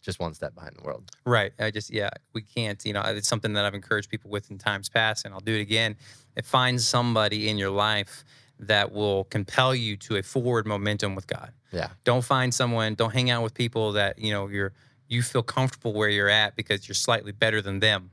just 0.09 0.19
one 0.19 0.33
step 0.33 0.55
behind 0.55 0.75
the 0.77 0.83
world. 0.83 1.11
Right. 1.25 1.53
I 1.59 1.69
just, 1.71 1.91
yeah, 1.91 2.09
we 2.33 2.41
can't, 2.41 2.83
you 2.83 2.93
know, 2.93 3.01
it's 3.05 3.27
something 3.27 3.53
that 3.53 3.63
I've 3.65 3.75
encouraged 3.75 4.09
people 4.09 4.31
with 4.31 4.49
in 4.49 4.57
times 4.57 4.89
past, 4.89 5.25
and 5.25 5.33
I'll 5.33 5.39
do 5.39 5.55
it 5.55 5.61
again. 5.61 5.95
It 6.35 6.45
finds 6.45 6.87
somebody 6.87 7.49
in 7.49 7.57
your 7.57 7.69
life 7.69 8.23
that 8.59 8.91
will 8.91 9.25
compel 9.25 9.73
you 9.73 9.95
to 9.97 10.17
a 10.17 10.23
forward 10.23 10.65
momentum 10.65 11.15
with 11.15 11.27
God. 11.27 11.51
Yeah, 11.71 11.89
Don't 12.03 12.25
find 12.25 12.53
someone, 12.53 12.95
don't 12.95 13.13
hang 13.13 13.29
out 13.29 13.43
with 13.43 13.53
people 13.53 13.91
that, 13.93 14.17
you 14.17 14.31
know, 14.33 14.47
you're, 14.47 14.73
you 15.07 15.21
feel 15.21 15.43
comfortable 15.43 15.93
where 15.93 16.09
you're 16.09 16.29
at 16.29 16.55
because 16.55 16.87
you're 16.87 16.95
slightly 16.95 17.31
better 17.31 17.61
than 17.61 17.79
them. 17.79 18.09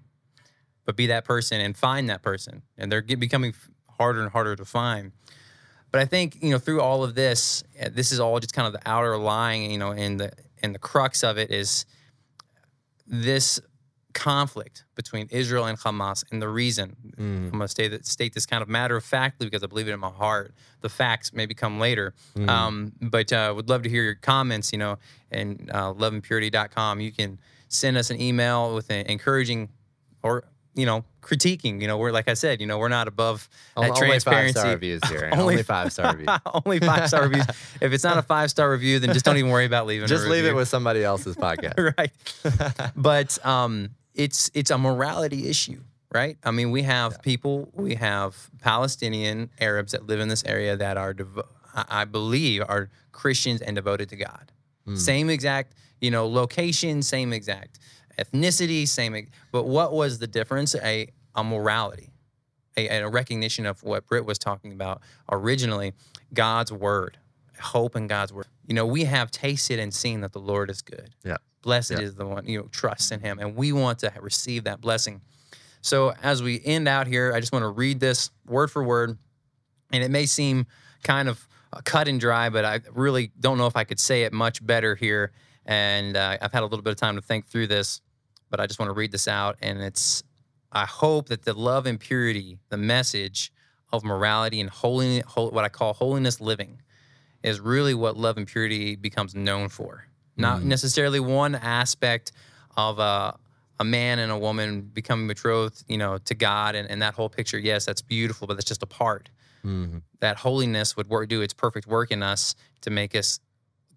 But 0.85 0.94
be 0.94 1.06
that 1.06 1.24
person 1.24 1.61
and 1.61 1.76
find 1.76 2.09
that 2.11 2.22
person. 2.22 2.62
And 2.78 2.92
they're 2.92 3.02
becoming 3.02 3.54
harder 3.98 4.20
and 4.20 4.30
harder 4.30 4.54
to 4.56 4.64
find. 4.64 5.12
But 5.90 6.00
I 6.00 6.04
think, 6.04 6.42
you 6.42 6.50
know, 6.50 6.59
through 6.59 6.80
all 6.80 7.02
of 7.02 7.14
this, 7.14 7.64
uh, 7.80 7.88
this 7.92 8.12
is 8.12 8.20
all 8.20 8.38
just 8.38 8.52
kind 8.52 8.66
of 8.66 8.72
the 8.72 8.87
outer 8.87 9.16
lying, 9.16 9.70
you 9.70 9.78
know, 9.78 9.92
and 9.92 10.20
the, 10.20 10.30
and 10.62 10.75
the 10.75 10.79
crux 10.79 11.23
of 11.23 11.38
it 11.38 11.51
is 11.51 11.87
this 13.07 13.61
conflict 14.14 14.85
between 14.95 15.29
Israel 15.31 15.66
and 15.66 15.79
Hamas, 15.79 16.25
and 16.33 16.40
the 16.40 16.49
reason 16.49 16.97
I'm 17.19 17.51
going 17.51 17.61
to 17.61 17.69
state 17.69 17.88
that 17.88 18.07
state 18.07 18.33
this 18.33 18.47
kind 18.47 18.62
of 18.62 18.69
matter 18.69 18.97
of 18.97 19.05
factly 19.05 19.47
because 19.47 19.62
I 19.62 19.66
believe 19.66 19.88
it 19.88 19.92
in 19.92 20.01
my 20.01 20.11
heart. 20.11 20.55
The 20.81 20.88
facts 20.88 21.33
maybe 21.33 21.55
come 21.55 21.79
later, 21.79 22.14
um, 22.49 22.92
but 23.01 23.33
uh, 23.33 23.53
would 23.55 23.69
love 23.69 23.83
to 23.83 23.90
hear 23.90 24.03
your 24.03 24.14
comments. 24.14 24.73
You 24.73 24.79
know, 24.79 24.99
and 25.31 25.71
uh, 25.73 25.92
loveandpurity.com. 25.92 27.01
You 27.01 27.12
can 27.12 27.38
send 27.69 27.97
us 27.97 28.11
an 28.11 28.21
email 28.21 28.75
with 28.75 28.90
an 28.90 29.07
encouraging 29.07 29.69
or 30.23 30.45
you 30.76 30.86
know 30.86 31.04
critiquing. 31.22 31.80
You 31.80 31.88
know, 31.88 31.98
we're 31.98 32.12
like 32.12 32.28
I 32.28 32.34
said, 32.34 32.60
you 32.60 32.66
know, 32.68 32.78
we're 32.78 32.88
not 32.88 33.08
above 33.08 33.48
that 33.74 33.80
only 33.80 33.90
five 33.90 33.98
transparency. 33.98 34.58
star 34.60 34.70
reviews 34.72 35.00
here. 35.08 35.28
Only 35.32 35.42
only 35.42 35.62
five 35.64 35.92
star 35.92 36.12
reviews. 36.16 36.38
only 36.64 36.78
five 36.78 37.08
star 37.08 37.22
reviews. 37.24 37.46
If 37.80 37.92
it's 37.92 38.04
not 38.04 38.16
a 38.18 38.22
five 38.22 38.50
star 38.50 38.70
review, 38.70 39.00
then 39.00 39.12
just 39.12 39.24
don't 39.24 39.36
even 39.36 39.50
worry 39.50 39.64
about 39.64 39.86
leaving. 39.86 40.06
Just 40.06 40.26
leave 40.26 40.44
it 40.44 40.54
with 40.54 40.68
somebody 40.68 41.02
else's 41.02 41.34
podcast. 41.36 41.96
right. 41.98 42.12
but 42.96 43.44
um, 43.44 43.90
it's 44.14 44.50
it's 44.54 44.70
a 44.70 44.78
morality 44.78 45.48
issue, 45.48 45.80
right? 46.12 46.38
I 46.44 46.50
mean, 46.52 46.70
we 46.70 46.82
have 46.82 47.20
people, 47.22 47.68
we 47.74 47.96
have 47.96 48.36
Palestinian 48.62 49.50
Arabs 49.60 49.92
that 49.92 50.06
live 50.06 50.20
in 50.20 50.28
this 50.28 50.44
area 50.44 50.76
that 50.76 50.96
are, 50.96 51.12
devo- 51.14 51.46
I 51.74 51.84
I 52.02 52.04
believe, 52.04 52.62
are 52.68 52.88
Christians 53.12 53.60
and 53.62 53.74
devoted 53.74 54.08
to 54.10 54.16
God. 54.16 54.52
Same 54.94 55.30
exact, 55.30 55.74
you 56.00 56.12
know, 56.12 56.28
location, 56.28 57.02
same 57.02 57.32
exact 57.32 57.80
ethnicity, 58.18 58.87
same. 58.87 59.26
But 59.52 59.64
what 59.64 59.92
was 59.92 60.18
the 60.18 60.26
difference? 60.26 60.74
A 60.76 61.09
a 61.35 61.44
morality, 61.44 62.11
a, 62.76 62.88
a 62.88 63.09
recognition 63.09 63.66
of 63.66 63.83
what 63.83 64.07
Britt 64.07 64.24
was 64.24 64.38
talking 64.38 64.72
about 64.72 65.02
originally, 65.31 65.92
God's 66.33 66.72
word, 66.72 67.18
hope 67.61 67.94
in 67.94 68.07
God's 68.07 68.33
word. 68.33 68.46
You 68.66 68.74
know, 68.74 68.87
we 68.87 69.05
have 69.05 69.31
tasted 69.31 69.79
and 69.79 69.92
seen 69.92 70.22
that 70.22 70.33
the 70.33 70.38
Lord 70.40 70.70
is 70.70 70.81
good. 70.81 71.11
Yeah. 71.24 71.37
Blessed 71.62 71.90
Yeah. 71.92 71.98
is 72.00 72.14
the 72.14 72.26
one, 72.26 72.46
you 72.46 72.59
know, 72.59 72.68
trust 72.68 73.12
in 73.12 73.20
him. 73.20 73.38
And 73.38 73.55
we 73.55 73.72
want 73.72 73.98
to 74.00 74.12
receive 74.20 74.64
that 74.64 74.81
blessing. 74.81 75.20
So 75.83 76.14
as 76.22 76.42
we 76.42 76.61
end 76.64 76.88
out 76.88 77.07
here, 77.07 77.33
I 77.35 77.40
just 77.40 77.52
want 77.52 77.64
to 77.64 77.68
read 77.68 78.00
this 78.00 78.31
word 78.46 78.70
for 78.70 78.83
word. 78.83 79.18
And 79.92 80.02
it 80.02 80.11
may 80.11 80.24
seem 80.26 80.66
kind 81.02 81.29
of 81.29 81.46
cut 81.85 82.09
and 82.09 82.18
dry, 82.18 82.48
but 82.48 82.64
I 82.64 82.81
really 82.92 83.31
don't 83.38 83.59
know 83.59 83.66
if 83.66 83.76
I 83.76 83.85
could 83.85 84.00
say 84.00 84.22
it 84.22 84.33
much 84.33 84.64
better 84.64 84.94
here. 84.94 85.33
And 85.66 86.16
uh, 86.16 86.38
I've 86.40 86.52
had 86.52 86.62
a 86.62 86.66
little 86.66 86.83
bit 86.83 86.92
of 86.92 86.96
time 86.96 87.16
to 87.16 87.22
think 87.22 87.46
through 87.46 87.66
this, 87.66 88.00
but 88.50 88.61
I 88.61 88.66
just 88.66 88.78
want 88.78 88.88
to 88.90 88.94
read 88.94 89.12
this 89.12 89.28
out. 89.28 89.56
And 89.61 89.80
it's, 89.80 90.22
I 90.72 90.85
hope 90.85 91.28
that 91.28 91.44
the 91.44 91.54
love 91.54 91.87
and 91.87 91.98
purity, 91.98 92.59
the 92.68 92.76
message 92.76 93.52
of 93.92 94.04
morality 94.04 94.61
and 94.61 94.68
holiness, 94.70 95.24
what 95.35 95.64
I 95.64 95.68
call 95.68 95.94
holiness 95.94 96.40
living, 96.40 96.82
is 97.42 97.61
really 97.61 97.94
what 97.94 98.16
love 98.16 98.37
and 98.37 98.46
purity 98.46 98.96
becomes 98.96 99.35
known 99.35 99.68
for. 99.68 100.06
Not 100.38 100.62
necessarily 100.62 101.18
one 101.20 101.54
aspect 101.54 102.32
of 102.76 102.98
a, 102.98 103.38
a 103.78 103.85
man 103.85 104.18
and 104.18 104.30
a 104.30 104.37
woman 104.37 104.82
becoming 104.82 105.26
betrothed, 105.26 105.82
you 105.88 105.96
know, 105.96 106.18
to 106.18 106.35
God 106.35 106.74
and, 106.74 106.90
and 106.90 107.00
that 107.00 107.14
whole 107.14 107.30
picture. 107.30 107.59
Yes, 107.59 107.87
that's 107.87 108.02
beautiful, 108.02 108.46
but 108.46 108.54
that's 108.54 108.66
just 108.68 108.82
a 108.82 108.87
part. 108.87 109.30
Mhm. 109.64 110.02
That 110.20 110.37
holiness 110.37 110.96
would 110.96 111.09
work, 111.09 111.28
do 111.28 111.40
its 111.40 111.54
perfect 111.54 111.87
work 111.87 112.11
in 112.11 112.22
us 112.22 112.54
to 112.82 112.90
make 112.90 113.16
us 113.16 113.40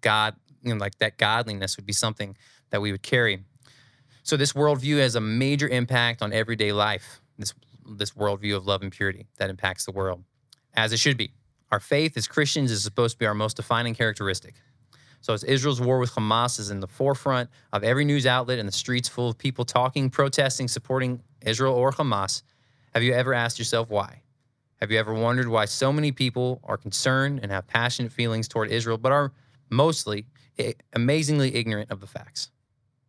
God, 0.00 0.34
you 0.62 0.72
know, 0.72 0.80
like 0.80 0.96
that 0.98 1.18
godliness 1.18 1.76
would 1.76 1.84
be 1.84 1.92
something 1.92 2.36
that 2.70 2.80
we 2.80 2.90
would 2.90 3.02
carry. 3.02 3.44
So 4.22 4.36
this 4.36 4.52
worldview 4.52 4.98
has 4.98 5.14
a 5.14 5.20
major 5.20 5.68
impact 5.68 6.22
on 6.22 6.32
everyday 6.32 6.72
life. 6.72 7.20
This 7.38 7.54
this 7.96 8.12
worldview 8.12 8.56
of 8.56 8.66
love 8.66 8.82
and 8.82 8.92
purity 8.92 9.26
that 9.38 9.50
impacts 9.50 9.84
the 9.84 9.92
world, 9.92 10.22
as 10.74 10.92
it 10.92 10.98
should 10.98 11.16
be. 11.16 11.32
Our 11.72 11.80
faith 11.80 12.16
as 12.16 12.28
Christians 12.28 12.70
is 12.70 12.82
supposed 12.82 13.14
to 13.14 13.18
be 13.18 13.26
our 13.26 13.34
most 13.34 13.56
defining 13.56 13.94
characteristic. 13.94 14.54
So 15.20 15.34
as 15.34 15.44
Israel's 15.44 15.80
war 15.80 15.98
with 15.98 16.12
Hamas 16.12 16.58
is 16.58 16.70
in 16.70 16.80
the 16.80 16.88
forefront 16.88 17.50
of 17.72 17.84
every 17.84 18.04
news 18.04 18.26
outlet 18.26 18.58
and 18.58 18.66
the 18.66 18.72
streets 18.72 19.08
full 19.08 19.28
of 19.28 19.38
people 19.38 19.64
talking, 19.64 20.08
protesting, 20.08 20.66
supporting 20.66 21.22
Israel 21.42 21.74
or 21.74 21.92
Hamas, 21.92 22.42
have 22.94 23.02
you 23.02 23.12
ever 23.12 23.34
asked 23.34 23.58
yourself 23.58 23.90
why? 23.90 24.22
Have 24.80 24.90
you 24.90 24.98
ever 24.98 25.12
wondered 25.12 25.48
why 25.48 25.66
so 25.66 25.92
many 25.92 26.10
people 26.10 26.60
are 26.64 26.78
concerned 26.78 27.40
and 27.42 27.52
have 27.52 27.66
passionate 27.66 28.12
feelings 28.12 28.48
toward 28.48 28.70
Israel, 28.70 28.96
but 28.96 29.12
are 29.12 29.32
mostly 29.68 30.26
eh, 30.58 30.72
amazingly 30.94 31.54
ignorant 31.54 31.90
of 31.90 32.00
the 32.00 32.06
facts? 32.06 32.50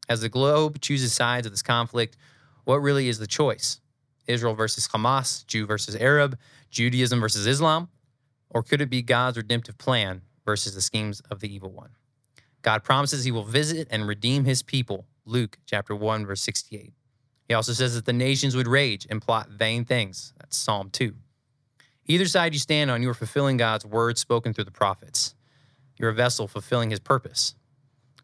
As 0.10 0.22
the 0.22 0.30
globe 0.30 0.82
chooses 0.82 1.14
sides 1.14 1.46
of 1.46 1.54
this 1.54 1.62
conflict, 1.62 2.18
what 2.64 2.78
really 2.78 3.08
is 3.08 3.20
the 3.20 3.28
choice? 3.28 3.80
Israel 4.28 4.54
versus 4.54 4.88
Hamas, 4.88 5.46
Jew 5.48 5.66
versus 5.66 5.96
Arab, 5.96 6.38
Judaism 6.70 7.20
versus 7.20 7.48
Islam? 7.48 7.90
Or 8.50 8.64
could 8.64 8.82
it 8.82 8.90
be 8.90 9.02
God's 9.02 9.38
redemptive 9.38 9.78
plan 9.78 10.22
versus 10.46 10.76
the 10.76 10.82
schemes 10.82 11.22
of 11.32 11.40
the 11.40 11.54
evil 11.54 11.72
one? 11.72 11.92
God 12.62 12.84
promises 12.84 13.24
he 13.24 13.32
will 13.32 13.44
visit 13.44 13.88
and 13.90 14.08
redeem 14.08 14.46
his 14.46 14.62
people, 14.62 15.08
Luke 15.26 15.58
chapter 15.66 15.96
1, 15.96 16.26
verse 16.26 16.42
68. 16.42 16.94
He 17.48 17.54
also 17.54 17.74
says 17.74 17.96
that 17.96 18.06
the 18.06 18.14
nations 18.14 18.56
would 18.56 18.68
rage 18.68 19.08
and 19.10 19.22
plot 19.22 19.50
vain 19.50 19.84
things. 19.84 20.34
That's 20.40 20.56
Psalm 20.56 20.90
2. 20.90 21.14
Either 22.06 22.26
side 22.26 22.54
you 22.54 22.60
stand 22.60 22.92
on, 22.92 23.02
you 23.02 23.10
are 23.10 23.16
fulfilling 23.16 23.58
God's 23.58 23.86
word 23.86 24.18
spoken 24.18 24.54
through 24.54 24.66
the 24.66 24.72
prophets. 24.72 25.36
You're 25.98 26.10
a 26.10 26.14
vessel 26.14 26.48
fulfilling 26.48 26.90
his 26.90 27.00
purpose. 27.00 27.56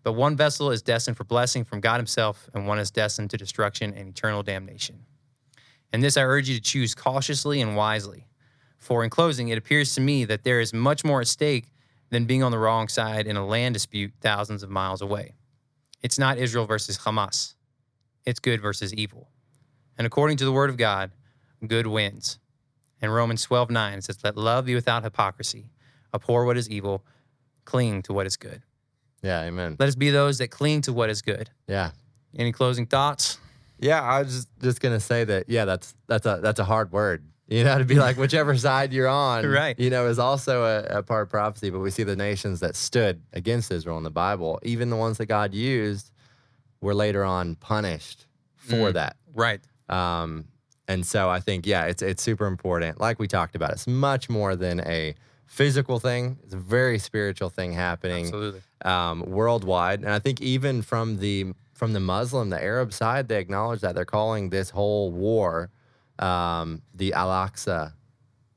But 0.08 0.14
one 0.14 0.38
vessel 0.38 0.72
is 0.72 0.82
destined 0.82 1.18
for 1.18 1.26
blessing 1.26 1.66
from 1.66 1.82
God 1.82 1.98
himself, 1.98 2.50
and 2.54 2.66
one 2.66 2.80
is 2.80 2.92
destined 2.92 3.30
to 3.32 3.38
destruction 3.38 3.94
and 3.94 4.08
eternal 4.08 4.42
damnation. 4.42 5.04
And 5.92 6.02
this 6.02 6.16
I 6.16 6.24
urge 6.24 6.48
you 6.48 6.56
to 6.56 6.62
choose 6.62 6.96
cautiously 6.96 7.60
and 7.60 7.76
wisely. 7.76 8.30
For 8.78 9.04
in 9.04 9.10
closing, 9.10 9.50
it 9.50 9.58
appears 9.58 9.94
to 9.96 10.00
me 10.00 10.24
that 10.24 10.46
there 10.46 10.62
is 10.62 10.74
much 10.74 11.04
more 11.04 11.20
at 11.20 11.28
stake 11.28 11.74
than 12.10 12.24
being 12.24 12.42
on 12.42 12.54
the 12.54 12.58
wrong 12.58 12.88
side 12.88 13.28
in 13.28 13.36
a 13.36 13.46
land 13.46 13.74
dispute 13.74 14.14
thousands 14.22 14.64
of 14.64 14.70
miles 14.70 15.02
away. 15.02 15.36
It's 16.02 16.18
not 16.18 16.38
Israel 16.38 16.66
versus 16.66 17.00
Hamas, 17.00 17.56
it's 18.26 18.40
good 18.40 18.62
versus 18.62 18.94
evil. 18.94 19.28
And 19.98 20.08
according 20.08 20.38
to 20.38 20.46
the 20.46 20.54
word 20.54 20.70
of 20.70 20.78
God, 20.78 21.12
good 21.68 21.86
wins. 21.86 22.40
In 23.02 23.10
Romans 23.10 23.44
12 23.44 23.72
9, 23.72 23.98
it 23.98 24.04
says, 24.06 24.24
Let 24.24 24.38
love 24.38 24.68
be 24.68 24.76
without 24.76 25.04
hypocrisy, 25.04 25.70
abhor 26.14 26.46
what 26.46 26.56
is 26.56 26.70
evil, 26.70 27.04
cling 27.66 28.04
to 28.04 28.14
what 28.14 28.26
is 28.26 28.38
good. 28.38 28.64
Yeah, 29.22 29.44
amen. 29.44 29.76
Let 29.80 29.90
us 29.90 29.96
be 29.96 30.10
those 30.12 30.38
that 30.40 30.50
cling 30.50 30.82
to 30.82 30.94
what 30.94 31.10
is 31.10 31.22
good. 31.22 31.50
Yeah. 31.68 31.92
Any 32.38 32.52
closing 32.52 32.86
thoughts? 32.86 33.40
Yeah, 33.80 34.02
I 34.02 34.22
was 34.24 34.34
just, 34.36 34.48
just 34.62 34.82
gonna 34.82 35.00
say 35.00 35.24
that. 35.24 35.50
Yeah, 35.50 35.66
that's 35.66 35.96
that's 36.08 36.26
a 36.26 36.40
that's 36.42 36.60
a 36.60 36.64
hard 36.64 36.92
word. 36.92 37.24
You 37.48 37.64
know, 37.64 37.78
to 37.78 37.86
be 37.86 37.96
like 37.96 38.18
whichever 38.18 38.58
side 38.68 38.92
you're 38.92 39.08
on, 39.08 39.46
Right. 39.46 39.80
You 39.80 39.90
know, 39.90 40.08
is 40.08 40.20
also 40.20 40.64
a, 40.64 40.98
a 41.00 41.04
part 41.04 41.24
of 41.24 41.30
prophecy. 41.30 41.70
But 41.70 41.80
we 41.80 41.92
see 41.92 42.04
the 42.04 42.16
nations 42.16 42.60
that 42.60 42.76
stood 42.76 43.22
against 43.34 43.72
Israel 43.72 43.98
in 43.98 44.04
the 44.04 44.10
Bible, 44.10 44.60
even 44.64 44.90
the 44.90 44.98
ones 44.98 45.18
that 45.20 45.28
God 45.28 45.54
used, 45.54 46.12
were 46.82 46.94
later 46.94 47.24
on 47.24 47.56
punished 47.56 48.26
for 48.56 48.90
Mm. 48.90 48.94
that. 48.94 49.16
Right. 49.34 49.62
Um, 49.90 50.46
and 50.90 51.06
so 51.06 51.30
I 51.30 51.40
think, 51.40 51.66
yeah, 51.66 51.86
it's 51.86 52.02
it's 52.02 52.22
super 52.22 52.48
important. 52.48 53.00
Like 53.00 53.18
we 53.20 53.28
talked 53.28 53.56
about, 53.56 53.72
it's 53.72 53.88
much 53.88 54.30
more 54.30 54.56
than 54.56 54.82
a 54.82 55.16
physical 55.48 56.00
thing. 56.00 56.38
It's 56.44 56.54
a 56.54 56.58
very 56.58 57.00
spiritual 57.00 57.50
thing 57.50 57.74
happening 57.74 58.26
Absolutely. 58.26 58.62
um, 58.86 59.22
worldwide. 59.22 60.02
And 60.02 60.10
I 60.10 60.20
think 60.20 60.42
even 60.42 60.82
from 60.82 61.18
the 61.18 61.54
from 61.74 61.94
the 61.94 62.00
Muslim, 62.00 62.50
the 62.50 62.62
Arab 62.62 62.92
side, 62.92 63.28
they 63.28 63.40
acknowledge 63.40 63.82
that 63.82 63.94
they're 63.96 64.06
calling 64.06 64.50
this 64.50 64.70
whole 64.72 65.12
war 65.12 65.70
um, 66.20 66.82
the 66.94 67.14
Al 67.14 67.30
Aqsa 67.30 67.94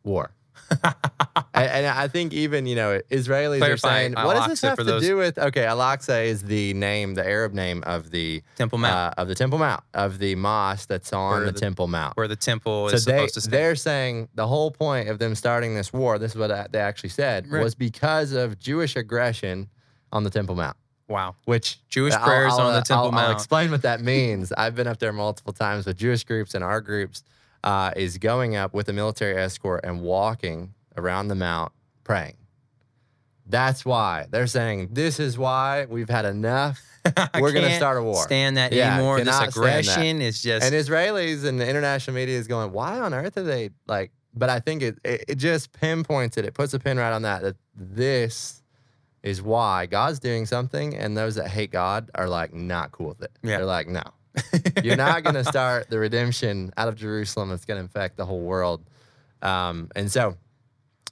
War. 0.02 0.32
and, 1.54 1.68
and 1.70 1.86
I 1.86 2.08
think 2.08 2.32
even 2.32 2.66
you 2.66 2.76
know 2.76 3.00
Israelis 3.10 3.60
are 3.62 3.76
saying, 3.76 4.12
what 4.14 4.34
does 4.34 4.46
this 4.48 4.60
have 4.62 4.78
to 4.78 4.84
those- 4.84 5.02
do 5.02 5.16
with? 5.16 5.38
Okay, 5.38 5.64
Al 5.64 5.78
Aqsa 5.78 6.24
is 6.24 6.42
the 6.42 6.74
name, 6.74 7.14
the 7.14 7.26
Arab 7.26 7.52
name 7.54 7.82
of 7.86 8.10
the 8.10 8.42
Temple 8.56 8.78
Mount, 8.78 9.14
uh, 9.18 9.20
of 9.22 9.28
the 9.28 9.34
Temple 9.34 9.58
Mount 9.58 9.82
of 9.94 10.18
the 10.18 10.34
mosque 10.34 10.88
that's 10.88 11.12
on 11.12 11.44
the, 11.46 11.52
the- 11.52 11.58
Temple 11.60 11.86
Mount. 11.88 12.16
where 12.16 12.28
the 12.28 12.36
temple 12.36 12.88
So 12.88 12.94
is 12.96 13.04
they 13.04 13.12
supposed 13.18 13.34
to 13.34 13.40
stay. 13.42 13.50
they're 13.50 13.74
saying 13.76 14.28
the 14.34 14.46
whole 14.46 14.70
point 14.70 15.08
of 15.08 15.18
them 15.18 15.34
starting 15.34 15.74
this 15.74 15.92
war. 15.92 16.18
This 16.18 16.32
is 16.32 16.38
what 16.38 16.50
I- 16.50 16.66
they 16.70 16.78
actually 16.80 17.10
said 17.10 17.50
Right. 17.50 17.62
was 17.64 17.74
because 17.74 18.32
of 18.32 18.58
Jewish 18.58 18.96
aggression 18.96 19.68
on 20.12 20.24
the 20.24 20.30
Temple 20.30 20.54
Mount. 20.56 20.76
Wow. 21.08 21.34
Which 21.44 21.78
Jewish 21.88 22.14
I'll- 22.14 22.24
prayers 22.24 22.52
I'll, 22.52 22.66
on 22.68 22.72
the 22.74 22.78
uh, 22.78 22.82
Temple 22.84 23.06
I'll, 23.06 23.12
Mount. 23.12 23.26
I'll 23.28 23.32
explain 23.34 23.70
what 23.72 23.82
that 23.82 24.00
means. 24.14 24.52
I've 24.52 24.76
been 24.76 24.86
up 24.86 24.98
there 25.00 25.12
multiple 25.12 25.52
times 25.52 25.86
with 25.86 25.96
Jewish 25.96 26.22
groups 26.24 26.54
and 26.54 26.62
our 26.62 26.80
groups. 26.80 27.24
Uh, 27.62 27.90
is 27.94 28.16
going 28.16 28.56
up 28.56 28.72
with 28.72 28.88
a 28.88 28.92
military 28.94 29.36
escort 29.36 29.82
and 29.84 30.00
walking 30.00 30.72
around 31.00 31.28
the 31.28 31.34
mount 31.34 31.72
praying. 32.04 32.36
That's 33.46 33.84
why 33.84 34.26
they're 34.30 34.46
saying 34.46 34.90
this 34.92 35.18
is 35.18 35.36
why 35.36 35.86
we've 35.88 36.08
had 36.08 36.24
enough. 36.24 36.80
We're 37.40 37.52
gonna 37.52 37.74
start 37.74 37.98
a 37.98 38.02
war. 38.02 38.22
Stand 38.22 38.56
that 38.56 38.72
Yeah, 38.72 38.96
anymore. 38.96 39.18
This 39.18 39.28
cannot 39.28 39.52
stand 39.52 39.64
that. 39.64 39.80
aggression 39.80 40.20
is 40.22 40.42
just 40.42 40.64
And 40.64 40.74
Israelis 40.74 41.44
and 41.44 41.58
the 41.58 41.68
international 41.68 42.14
media 42.14 42.38
is 42.38 42.46
going, 42.46 42.72
why 42.72 43.00
on 43.00 43.14
earth 43.14 43.36
are 43.38 43.42
they 43.42 43.70
like? 43.86 44.12
But 44.34 44.50
I 44.50 44.60
think 44.60 44.82
it, 44.82 44.98
it 45.02 45.24
it 45.28 45.34
just 45.36 45.72
pinpoints 45.72 46.36
it. 46.36 46.44
It 46.44 46.54
puts 46.54 46.74
a 46.74 46.78
pin 46.78 46.98
right 46.98 47.12
on 47.12 47.22
that. 47.22 47.42
That 47.42 47.56
this 47.74 48.62
is 49.22 49.42
why 49.42 49.86
God's 49.86 50.18
doing 50.18 50.46
something, 50.46 50.96
and 50.96 51.16
those 51.16 51.34
that 51.34 51.48
hate 51.48 51.72
God 51.72 52.10
are 52.14 52.28
like 52.28 52.54
not 52.54 52.92
cool 52.92 53.08
with 53.08 53.22
it. 53.22 53.32
Yeah. 53.42 53.58
They're 53.58 53.66
like, 53.66 53.88
no, 53.88 54.02
you're 54.82 54.96
not 54.96 55.22
going 55.24 55.34
to 55.34 55.44
start 55.44 55.90
the 55.90 55.98
redemption 55.98 56.72
out 56.76 56.88
of 56.88 56.94
Jerusalem 56.96 57.50
that's 57.50 57.64
going 57.64 57.78
to 57.78 57.82
infect 57.82 58.16
the 58.16 58.24
whole 58.24 58.40
world. 58.40 58.84
Um, 59.42 59.90
and 59.96 60.10
so, 60.10 60.36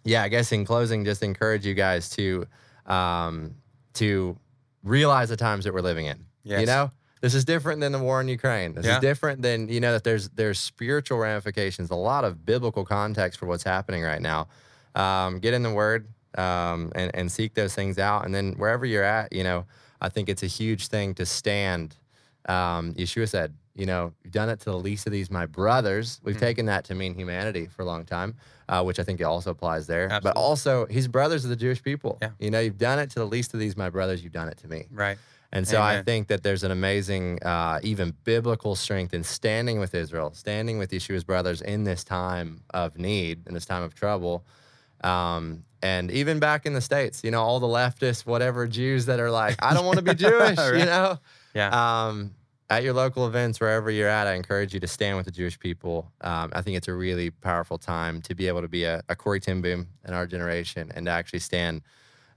yeah, 0.08 0.22
I 0.22 0.28
guess 0.28 0.50
in 0.52 0.64
closing, 0.64 1.04
just 1.04 1.22
encourage 1.22 1.64
you 1.66 1.74
guys 1.74 2.08
to 2.10 2.46
um, 2.86 3.54
to 3.94 4.36
realize 4.82 5.28
the 5.28 5.36
times 5.36 5.64
that 5.64 5.74
we're 5.74 5.80
living 5.80 6.06
in. 6.06 6.24
You 6.60 6.66
know, 6.66 6.90
this 7.20 7.34
is 7.34 7.44
different 7.44 7.80
than 7.80 7.92
the 7.92 7.98
war 7.98 8.20
in 8.20 8.28
Ukraine. 8.28 8.74
This 8.74 8.86
Yeah. 8.86 8.94
is 8.96 9.00
different 9.00 9.42
than 9.42 9.68
you 9.68 9.80
know 9.80 9.92
that 9.92 10.04
there's 10.04 10.28
there's 10.30 10.58
spiritual 10.58 11.18
ramifications, 11.18 11.90
a 11.90 11.94
lot 11.94 12.24
of 12.24 12.44
biblical 12.46 12.84
context 12.84 13.38
for 13.38 13.46
what's 13.46 13.64
happening 13.64 14.02
right 14.02 14.22
now. 14.22 14.48
Um, 14.94 15.38
get 15.40 15.52
in 15.54 15.62
the 15.62 15.72
Word 15.72 16.08
um, 16.36 16.90
and 16.94 17.14
and 17.14 17.30
seek 17.30 17.54
those 17.54 17.74
things 17.74 17.98
out, 17.98 18.24
and 18.24 18.34
then 18.34 18.54
wherever 18.54 18.86
you're 18.86 19.04
at, 19.04 19.32
you 19.32 19.44
know, 19.44 19.66
I 20.00 20.08
think 20.08 20.28
it's 20.28 20.42
a 20.42 20.46
huge 20.46 20.88
thing 20.88 21.14
to 21.14 21.26
stand. 21.26 21.96
Um, 22.48 22.94
Yeshua 22.94 23.28
said, 23.28 23.52
you 23.78 23.86
know, 23.86 24.12
you've 24.24 24.32
done 24.32 24.48
it 24.50 24.58
to 24.60 24.70
the 24.70 24.76
least 24.78 25.06
of 25.06 25.12
these, 25.12 25.30
my 25.30 25.46
brothers. 25.46 26.20
We've 26.24 26.36
Mhm. 26.36 26.40
taken 26.40 26.66
that 26.66 26.84
to 26.86 26.94
mean 26.94 27.14
humanity 27.14 27.66
for 27.74 27.82
a 27.82 27.84
long 27.86 28.04
time, 28.04 28.34
uh, 28.68 28.82
which 28.82 28.98
I 28.98 29.04
think 29.04 29.20
it 29.20 29.24
also 29.24 29.50
applies 29.52 29.86
there. 29.86 30.08
But 30.22 30.36
also, 30.36 30.86
his 30.86 31.06
brothers 31.08 31.44
are 31.44 31.48
the 31.48 31.56
Jewish 31.56 31.82
people. 31.82 32.18
Yeah. 32.20 32.30
You 32.40 32.50
know, 32.50 32.58
you've 32.60 32.76
done 32.76 32.98
it 32.98 33.08
to 33.10 33.20
the 33.20 33.26
least 33.26 33.54
of 33.54 33.60
these, 33.60 33.76
my 33.76 33.88
brothers. 33.88 34.22
You've 34.22 34.32
done 34.32 34.48
it 34.48 34.58
to 34.58 34.68
me. 34.68 34.86
right. 34.92 35.16
And 35.50 35.66
so 35.66 35.80
I 35.80 36.02
think 36.02 36.28
that 36.28 36.42
there's 36.42 36.62
an 36.62 36.70
amazing, 36.72 37.42
uh, 37.42 37.80
even 37.82 38.12
biblical 38.24 38.76
strength 38.76 39.14
in 39.14 39.24
standing 39.24 39.78
with 39.80 39.94
Israel, 39.94 40.30
standing 40.34 40.76
with 40.76 40.90
Yeshua's 40.90 41.24
brothers 41.24 41.62
in 41.62 41.84
this 41.84 42.04
time 42.04 42.60
of 42.74 42.98
need, 42.98 43.46
in 43.46 43.54
this 43.54 43.64
time 43.64 43.82
of 43.82 43.94
trouble. 43.94 44.44
Um, 45.02 45.64
and 45.82 46.10
even 46.10 46.38
back 46.38 46.66
in 46.66 46.74
the 46.74 46.80
states, 46.82 47.22
you 47.24 47.30
know, 47.30 47.40
all 47.42 47.60
the 47.60 47.66
leftists, 47.66 48.26
whatever 48.26 48.66
Jews 48.66 49.06
that 49.06 49.20
are 49.20 49.30
like, 49.30 49.56
I 49.64 49.72
don't 49.72 49.86
want 49.86 49.96
to 49.96 50.02
be 50.04 50.14
Jewish, 50.26 50.58
Right. 50.58 50.76
you 50.80 50.84
know. 50.84 51.18
Yeah. 51.54 51.70
Um, 52.08 52.34
at 52.70 52.82
your 52.82 52.92
local 52.92 53.26
events, 53.26 53.60
wherever 53.60 53.90
you're 53.90 54.08
at, 54.08 54.26
I 54.26 54.34
encourage 54.34 54.74
you 54.74 54.80
to 54.80 54.86
stand 54.86 55.16
with 55.16 55.26
the 55.26 55.32
Jewish 55.32 55.58
people. 55.58 56.10
Um, 56.20 56.50
I 56.54 56.62
think 56.62 56.76
it's 56.76 56.88
a 56.88 56.94
really 56.94 57.30
powerful 57.30 57.78
time 57.78 58.20
to 58.22 58.34
be 58.34 58.46
able 58.48 58.60
to 58.62 58.68
be 58.68 58.84
a, 58.84 59.02
a 59.08 59.16
Corrie 59.16 59.40
ten 59.40 59.60
Boom 59.62 59.88
in 60.06 60.12
our 60.14 60.26
generation 60.26 60.92
and 60.94 61.06
to 61.06 61.12
actually 61.12 61.38
stand 61.38 61.82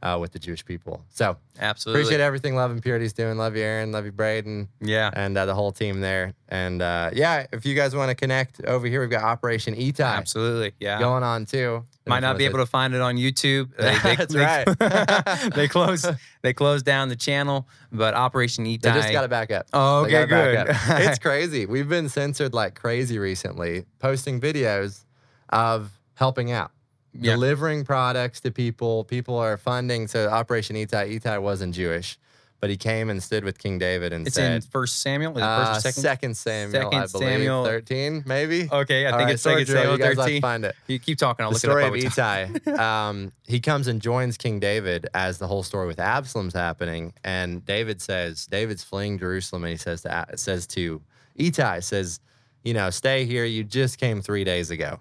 uh, 0.04 0.17
with 0.20 0.32
the 0.32 0.39
Jewish 0.39 0.65
people. 0.65 1.04
So 1.10 1.38
Absolutely. 1.60 2.02
appreciate 2.02 2.22
everything 2.22 2.56
Love 2.56 2.72
and 2.72 2.82
Purity's 2.82 3.13
doing. 3.13 3.38
Love 3.38 3.56
you, 3.56 3.62
Aaron. 3.62 3.91
Love 3.91 4.06
you, 4.06 4.12
Braden 4.12 4.67
Yeah. 4.82 5.12
and 5.13 5.38
uh, 5.38 5.46
the 5.46 5.54
whole 5.54 5.72
team 5.72 6.02
there. 6.02 6.34
And 6.50 6.82
uh, 6.82 7.12
yeah, 7.13 7.46
if 7.54 7.65
you 7.65 7.76
guys 7.76 7.96
want 7.96 8.10
to 8.10 8.15
connect 8.15 8.63
over 8.65 8.88
here, 8.88 9.02
we've 9.02 9.10
got 9.12 9.24
Operation 9.24 9.76
E 9.76 9.94
Absolutely. 10.00 10.72
Yeah. 10.80 10.98
going 10.98 11.24
on 11.24 11.46
too. 11.46 11.86
Might 12.08 12.22
not 12.22 12.38
be 12.38 12.46
able 12.46 12.58
to 12.60 12.66
find 12.66 12.96
it 12.96 13.02
on 13.02 13.16
YouTube. 13.16 13.70
That's 13.78 14.36
right. 14.36 15.52
they 15.56 15.68
close. 15.68 16.06
They 16.42 16.52
closed 16.54 16.84
down 16.86 17.10
the 17.10 17.16
channel, 17.16 17.68
but 17.92 18.16
Operation 18.16 18.66
E 18.66 18.78
They 18.78 18.90
just 18.92 19.12
got 19.12 19.24
it 19.24 19.30
back 19.30 19.52
up. 19.52 19.68
Oh, 19.72 20.06
okay, 20.06 20.24
it 20.24 20.28
good. 20.30 20.68
it's 20.70 21.20
crazy. 21.28 21.66
We've 21.68 21.88
been 21.88 22.10
censored 22.10 22.54
like 22.54 22.74
crazy 22.76 23.20
recently, 23.20 23.86
posting 24.00 24.42
videos 24.42 25.06
of 25.50 25.92
helping 26.16 26.52
out, 26.52 26.72
Yeah. 27.14 27.34
delivering 27.34 27.86
products 27.86 28.40
to 28.42 28.52
people. 28.52 29.04
People 29.04 29.38
are 29.38 29.58
funding. 29.58 30.08
So 30.08 30.28
Operation 30.28 30.76
Ittai, 30.76 31.04
Ittai 31.16 31.38
wasn't 31.38 31.76
Jewish, 31.76 32.18
but 32.62 32.69
he 32.69 32.78
came 32.78 33.10
and 33.10 33.21
stood 33.21 33.43
with 33.43 33.58
King 33.58 33.80
David 33.80 34.13
and 34.13 34.32
said. 34.32 34.54
It's 34.58 34.65
in 34.65 34.71
First 34.71 35.02
Samuel. 35.02 35.36
Is 35.36 35.43
uh, 35.43 35.65
first 35.65 35.82
second? 35.82 36.02
second 36.02 36.38
Samuel, 36.38 36.78
I 36.78 37.06
Second 37.06 37.12
believe, 37.12 37.34
Samuel. 37.39 37.65
13, 37.65 38.24
maybe. 38.28 38.69
Okay, 38.71 39.08
I 39.08 39.12
All 39.12 39.17
think 39.17 39.26
right, 39.26 39.34
it's 39.34 39.41
second 39.41 39.65
Samuel 39.65 39.97
guys 39.97 40.15
13. 40.15 40.41
find 40.41 40.65
it. 40.65 40.76
You 40.88 41.00
keep 41.00 41.17
talking. 41.17 41.43
I'll 41.43 41.50
the 41.50 41.56
look 41.56 41.60
story 41.60 41.86
it 41.86 42.06
of 42.06 42.17
up. 42.19 42.47
Ittai. 42.69 43.08
um, 43.10 43.32
he 43.47 43.60
comes 43.60 43.88
and 43.88 44.00
joins 44.00 44.38
King 44.38 44.60
David 44.60 45.08
as 45.15 45.39
the 45.39 45.47
whole 45.47 45.63
story 45.63 45.88
with 45.88 46.00
Absalom's 46.00 46.54
happening, 46.54 47.13
and 47.24 47.65
David 47.65 48.00
says 48.00 48.45
David's 48.45 48.84
fleeing 48.84 49.17
Jerusalem, 49.17 49.63
and 49.63 49.71
he 49.71 49.78
says 49.78 50.04
to 50.04 50.26
says 50.36 50.67
to 50.67 51.02
Ittai 51.36 51.80
says, 51.80 52.19
you 52.63 52.76
know, 52.76 52.91
stay 52.91 53.26
here. 53.26 53.43
You 53.43 53.63
just 53.63 53.97
came 53.97 54.21
three 54.21 54.43
days 54.43 54.69
ago, 54.69 55.00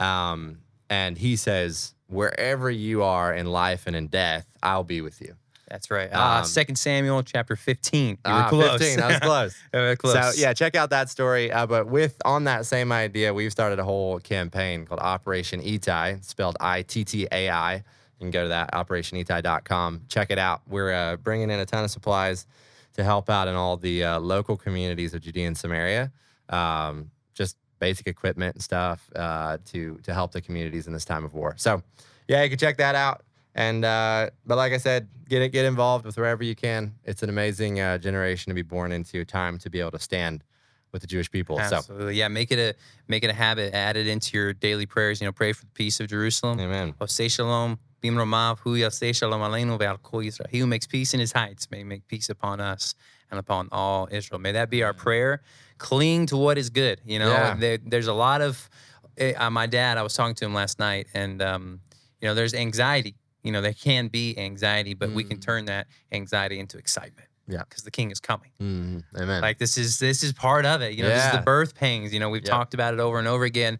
um, 0.00 0.58
and 0.90 1.16
he 1.16 1.36
says, 1.36 1.94
wherever 2.08 2.68
you 2.70 3.04
are 3.04 3.32
in 3.32 3.46
life 3.46 3.84
and 3.86 3.94
in 3.94 4.08
death, 4.08 4.46
I'll 4.62 4.82
be 4.84 5.00
with 5.00 5.20
you. 5.20 5.36
That's 5.70 5.90
right. 5.90 6.08
Ah, 6.12 6.38
Um, 6.40 6.44
Second 6.44 6.76
Samuel 6.76 7.22
chapter 7.22 7.54
15. 7.56 8.08
You 8.08 8.12
were 8.12 8.18
Ah, 8.24 8.48
close. 8.48 8.80
15, 8.80 9.00
I 9.00 9.08
was 9.08 9.18
close. 9.20 9.56
Close. 9.98 10.34
So 10.36 10.40
yeah, 10.40 10.52
check 10.54 10.74
out 10.74 10.90
that 10.90 11.10
story. 11.10 11.52
Uh, 11.52 11.66
but 11.66 11.86
with 11.88 12.16
on 12.24 12.44
that 12.44 12.64
same 12.66 12.90
idea, 12.92 13.32
we've 13.34 13.52
started 13.52 13.78
a 13.78 13.84
whole 13.84 14.18
campaign 14.20 14.86
called 14.86 15.00
Operation 15.00 15.60
Ittai, 15.60 16.16
spelled 16.22 16.56
I 16.60 16.82
T 16.82 17.04
T 17.04 17.28
A 17.30 17.50
I. 17.50 17.74
You 17.74 17.82
can 18.18 18.30
go 18.30 18.42
to 18.44 18.48
that 18.48 18.72
operationittai.com. 18.72 20.02
Check 20.08 20.30
it 20.30 20.38
out. 20.38 20.62
We're 20.68 20.92
uh, 20.92 21.16
bringing 21.16 21.50
in 21.50 21.60
a 21.60 21.66
ton 21.66 21.84
of 21.84 21.90
supplies 21.90 22.46
to 22.94 23.04
help 23.04 23.30
out 23.30 23.46
in 23.48 23.54
all 23.54 23.76
the 23.76 24.02
uh, 24.04 24.18
local 24.20 24.56
communities 24.56 25.14
of 25.14 25.20
Judea 25.20 25.46
and 25.46 25.56
Samaria. 25.56 26.10
Um, 26.48 27.10
just 27.34 27.56
basic 27.78 28.06
equipment 28.08 28.56
and 28.56 28.62
stuff 28.62 29.08
uh, 29.14 29.58
to 29.66 29.98
to 30.02 30.14
help 30.14 30.32
the 30.32 30.40
communities 30.40 30.86
in 30.86 30.92
this 30.92 31.04
time 31.04 31.24
of 31.24 31.34
war. 31.34 31.54
So 31.58 31.82
yeah, 32.26 32.42
you 32.42 32.48
can 32.48 32.58
check 32.58 32.78
that 32.78 32.94
out. 32.94 33.22
And 33.54 33.84
uh, 33.84 34.30
but 34.46 34.56
like 34.56 34.72
I 34.72 34.76
said, 34.78 35.08
get 35.28 35.42
it, 35.42 35.50
get 35.50 35.64
involved 35.64 36.04
with 36.06 36.16
wherever 36.16 36.44
you 36.44 36.54
can. 36.54 36.94
It's 37.04 37.22
an 37.22 37.28
amazing 37.28 37.80
uh, 37.80 37.98
generation 37.98 38.50
to 38.50 38.54
be 38.54 38.62
born 38.62 38.92
into, 38.92 39.24
time 39.24 39.58
to 39.58 39.70
be 39.70 39.80
able 39.80 39.90
to 39.92 39.98
stand 39.98 40.44
with 40.92 41.02
the 41.02 41.08
Jewish 41.08 41.30
people. 41.30 41.58
Absolutely. 41.60 42.14
Yeah, 42.14 42.28
make 42.28 42.50
it 42.52 42.58
a 42.58 42.74
make 43.08 43.24
it 43.24 43.30
a 43.30 43.34
habit. 43.34 43.74
Add 43.74 43.96
it 43.96 44.06
into 44.06 44.36
your 44.36 44.52
daily 44.52 44.86
prayers. 44.86 45.20
You 45.20 45.26
know, 45.26 45.32
pray 45.32 45.52
for 45.52 45.64
the 45.64 45.72
peace 45.72 45.98
of 46.00 46.08
Jerusalem. 46.08 46.60
Amen. 46.60 46.94
Oseh 47.00 47.30
shalom, 47.30 47.78
bim 48.00 48.14
romav, 48.14 48.58
hu 48.60 48.76
shalom 49.12 49.40
aleinu 49.40 49.78
ve'al 49.78 50.00
kol 50.02 50.20
He 50.20 50.58
who 50.60 50.66
makes 50.66 50.86
peace 50.86 51.12
in 51.12 51.20
his 51.20 51.32
heights 51.32 51.70
may 51.70 51.82
make 51.84 52.06
peace 52.06 52.28
upon 52.28 52.60
us 52.60 52.94
and 53.30 53.38
upon 53.40 53.68
all 53.72 54.08
Israel. 54.10 54.38
May 54.38 54.52
that 54.52 54.70
be 54.70 54.82
our 54.82 54.94
prayer. 54.94 55.42
Cling 55.78 56.26
to 56.26 56.36
what 56.36 56.58
is 56.58 56.70
good. 56.70 57.00
You 57.04 57.18
know, 57.18 57.28
Yeah. 57.30 57.56
there, 57.58 57.78
there's 57.84 58.06
a 58.08 58.12
lot 58.14 58.40
of. 58.40 58.68
eh, 59.16 59.32
Uh, 59.36 59.50
my 59.50 59.66
dad, 59.66 59.98
I 59.98 60.02
was 60.02 60.14
talking 60.14 60.34
to 60.36 60.44
him 60.44 60.54
last 60.54 60.78
night, 60.78 61.06
and 61.12 61.42
um, 61.42 61.80
you 62.20 62.28
know, 62.28 62.34
there's 62.34 62.54
anxiety. 62.54 63.14
You 63.42 63.52
know, 63.52 63.60
there 63.60 63.72
can 63.72 64.08
be 64.08 64.36
anxiety, 64.38 64.94
but 64.94 65.10
we 65.12 65.24
can 65.24 65.38
Mm. 65.38 65.42
turn 65.42 65.64
that 65.66 65.86
anxiety 66.12 66.58
into 66.58 66.78
excitement. 66.78 67.28
Yeah. 67.50 67.62
because 67.66 67.82
the 67.82 67.90
King 67.90 68.10
is 68.10 68.20
coming. 68.20 68.50
Mhm. 68.60 69.04
Amen. 69.18 69.40
Like 69.40 69.56
this 69.56 69.78
is 69.78 69.98
this 69.98 70.22
is 70.22 70.34
part 70.34 70.66
of 70.66 70.82
it. 70.82 70.92
You 70.92 71.02
know, 71.04 71.08
this 71.08 71.24
is 71.24 71.32
the 71.32 71.38
birth 71.40 71.74
pangs. 71.74 72.12
You 72.12 72.20
know, 72.20 72.28
we've 72.28 72.42
Yeah. 72.44 72.50
talked 72.50 72.74
about 72.74 72.92
it 72.92 73.00
over 73.00 73.18
and 73.18 73.26
over 73.26 73.44
again, 73.44 73.78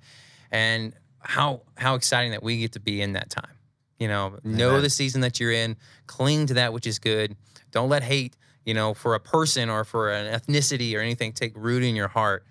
and 0.51 0.95
how 1.21 1.61
how 1.77 1.95
exciting 1.95 2.31
that 2.31 2.43
we 2.43 2.61
get 2.61 2.73
to 2.73 2.81
be 2.81 3.03
in 3.03 3.13
that 3.13 3.29
time. 3.29 3.59
You 3.99 4.09
know, 4.09 4.39
know 4.43 4.81
the 4.81 4.89
season 4.89 5.21
that 5.21 5.39
you're 5.39 5.53
in. 5.53 5.77
Cling 6.07 6.47
to 6.47 6.55
that 6.55 6.73
which 6.73 6.87
is 6.87 6.99
good. 6.99 7.37
Don't 7.71 7.91
let 7.91 8.03
hate, 8.05 8.39
you 8.65 8.73
know, 8.73 8.95
for 8.95 9.15
a 9.15 9.21
person 9.21 9.69
or 9.69 9.85
for 9.85 10.11
an 10.13 10.33
ethnicity 10.41 10.97
or 10.97 11.01
anything 11.01 11.35
take 11.35 11.53
root 11.55 11.83
in 11.83 11.95
your 11.95 12.09
heart. 12.09 12.47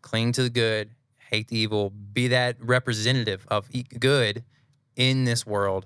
Cling 0.00 0.32
to 0.32 0.42
the 0.44 0.48
good. 0.50 0.94
Hate 1.30 1.48
the 1.48 1.58
evil. 1.58 1.90
Be 1.90 2.28
that 2.28 2.56
representative 2.58 3.44
of 3.48 3.68
good 3.98 4.44
in 4.96 5.24
this 5.24 5.44
world. 5.44 5.84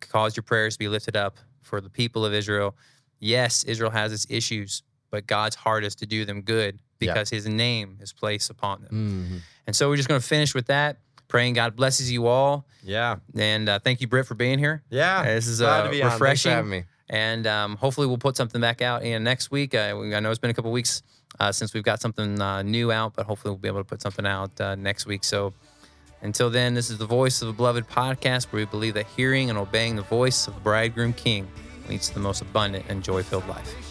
Cause 0.00 0.36
your 0.36 0.42
prayers 0.42 0.74
to 0.74 0.78
be 0.78 0.88
lifted 0.88 1.16
up 1.16 1.36
for 1.62 1.80
the 1.80 1.90
people 1.90 2.24
of 2.24 2.32
Israel. 2.34 2.74
Yes, 3.18 3.64
Israel 3.64 3.90
has 3.90 4.12
its 4.12 4.26
issues, 4.30 4.82
but 5.10 5.26
God's 5.26 5.56
heart 5.56 5.84
is 5.84 5.94
to 5.96 6.06
do 6.06 6.24
them 6.24 6.40
good 6.42 6.78
Yeah. 7.00 7.12
because 7.12 7.30
his 7.30 7.46
name 7.46 7.98
is 8.00 8.12
placed 8.12 8.50
upon 8.50 8.82
them. 8.82 8.90
Mhm. 8.92 9.40
And 9.66 9.76
so 9.76 9.88
we're 9.88 9.96
just 9.96 10.08
going 10.08 10.20
to 10.20 10.26
finish 10.26 10.54
with 10.54 10.66
that, 10.66 10.98
praying 11.28 11.54
God 11.54 11.76
blesses 11.76 12.10
you 12.10 12.26
all. 12.26 12.66
Yeah. 12.82 13.16
And 13.36 13.68
uh, 13.68 13.78
thank 13.78 14.00
you, 14.00 14.06
Britt, 14.08 14.26
for 14.26 14.34
being 14.34 14.58
here. 14.58 14.82
Yeah. 14.90 15.22
This 15.24 15.46
is 15.46 15.60
uh, 15.62 15.84
to 15.84 15.90
be 15.90 16.02
on. 16.02 16.08
Thanks 16.10 16.18
for 16.18 16.24
refreshing. 16.24 16.84
And 17.10 17.46
um, 17.46 17.76
hopefully 17.76 18.06
we'll 18.06 18.18
put 18.18 18.36
something 18.36 18.60
back 18.60 18.80
out 18.82 19.02
in 19.02 19.22
next 19.24 19.50
week. 19.50 19.74
Uh, 19.74 20.00
I 20.14 20.20
know 20.20 20.30
it's 20.30 20.38
been 20.38 20.50
a 20.50 20.54
couple 20.54 20.70
weeks 20.72 21.02
uh, 21.40 21.50
since 21.52 21.74
we've 21.74 21.82
got 21.84 22.00
something 22.00 22.40
uh, 22.40 22.62
new 22.62 22.90
out, 22.92 23.14
but 23.14 23.26
hopefully 23.26 23.50
we'll 23.50 23.58
be 23.58 23.68
able 23.68 23.80
to 23.80 23.84
put 23.84 24.00
something 24.00 24.26
out 24.26 24.58
uh, 24.60 24.74
next 24.76 25.06
week. 25.06 25.24
So 25.24 25.52
until 26.22 26.50
then, 26.50 26.74
this 26.74 26.90
is 26.90 26.98
the 26.98 27.06
Voice 27.06 27.40
of 27.40 27.48
the 27.48 27.54
Beloved 27.54 27.88
podcast, 27.88 28.46
where 28.46 28.60
we 28.60 28.66
believe 28.66 28.94
that 28.94 29.06
hearing 29.06 29.48
and 29.48 29.58
obeying 29.58 29.96
the 29.96 30.02
voice 30.02 30.46
of 30.46 30.54
the 30.54 30.60
bridegroom 30.60 31.12
king 31.12 31.48
leads 31.88 32.08
to 32.08 32.14
the 32.14 32.20
most 32.20 32.42
abundant 32.42 32.84
and 32.88 33.02
joy 33.02 33.22
filled 33.22 33.48
life. 33.48 33.89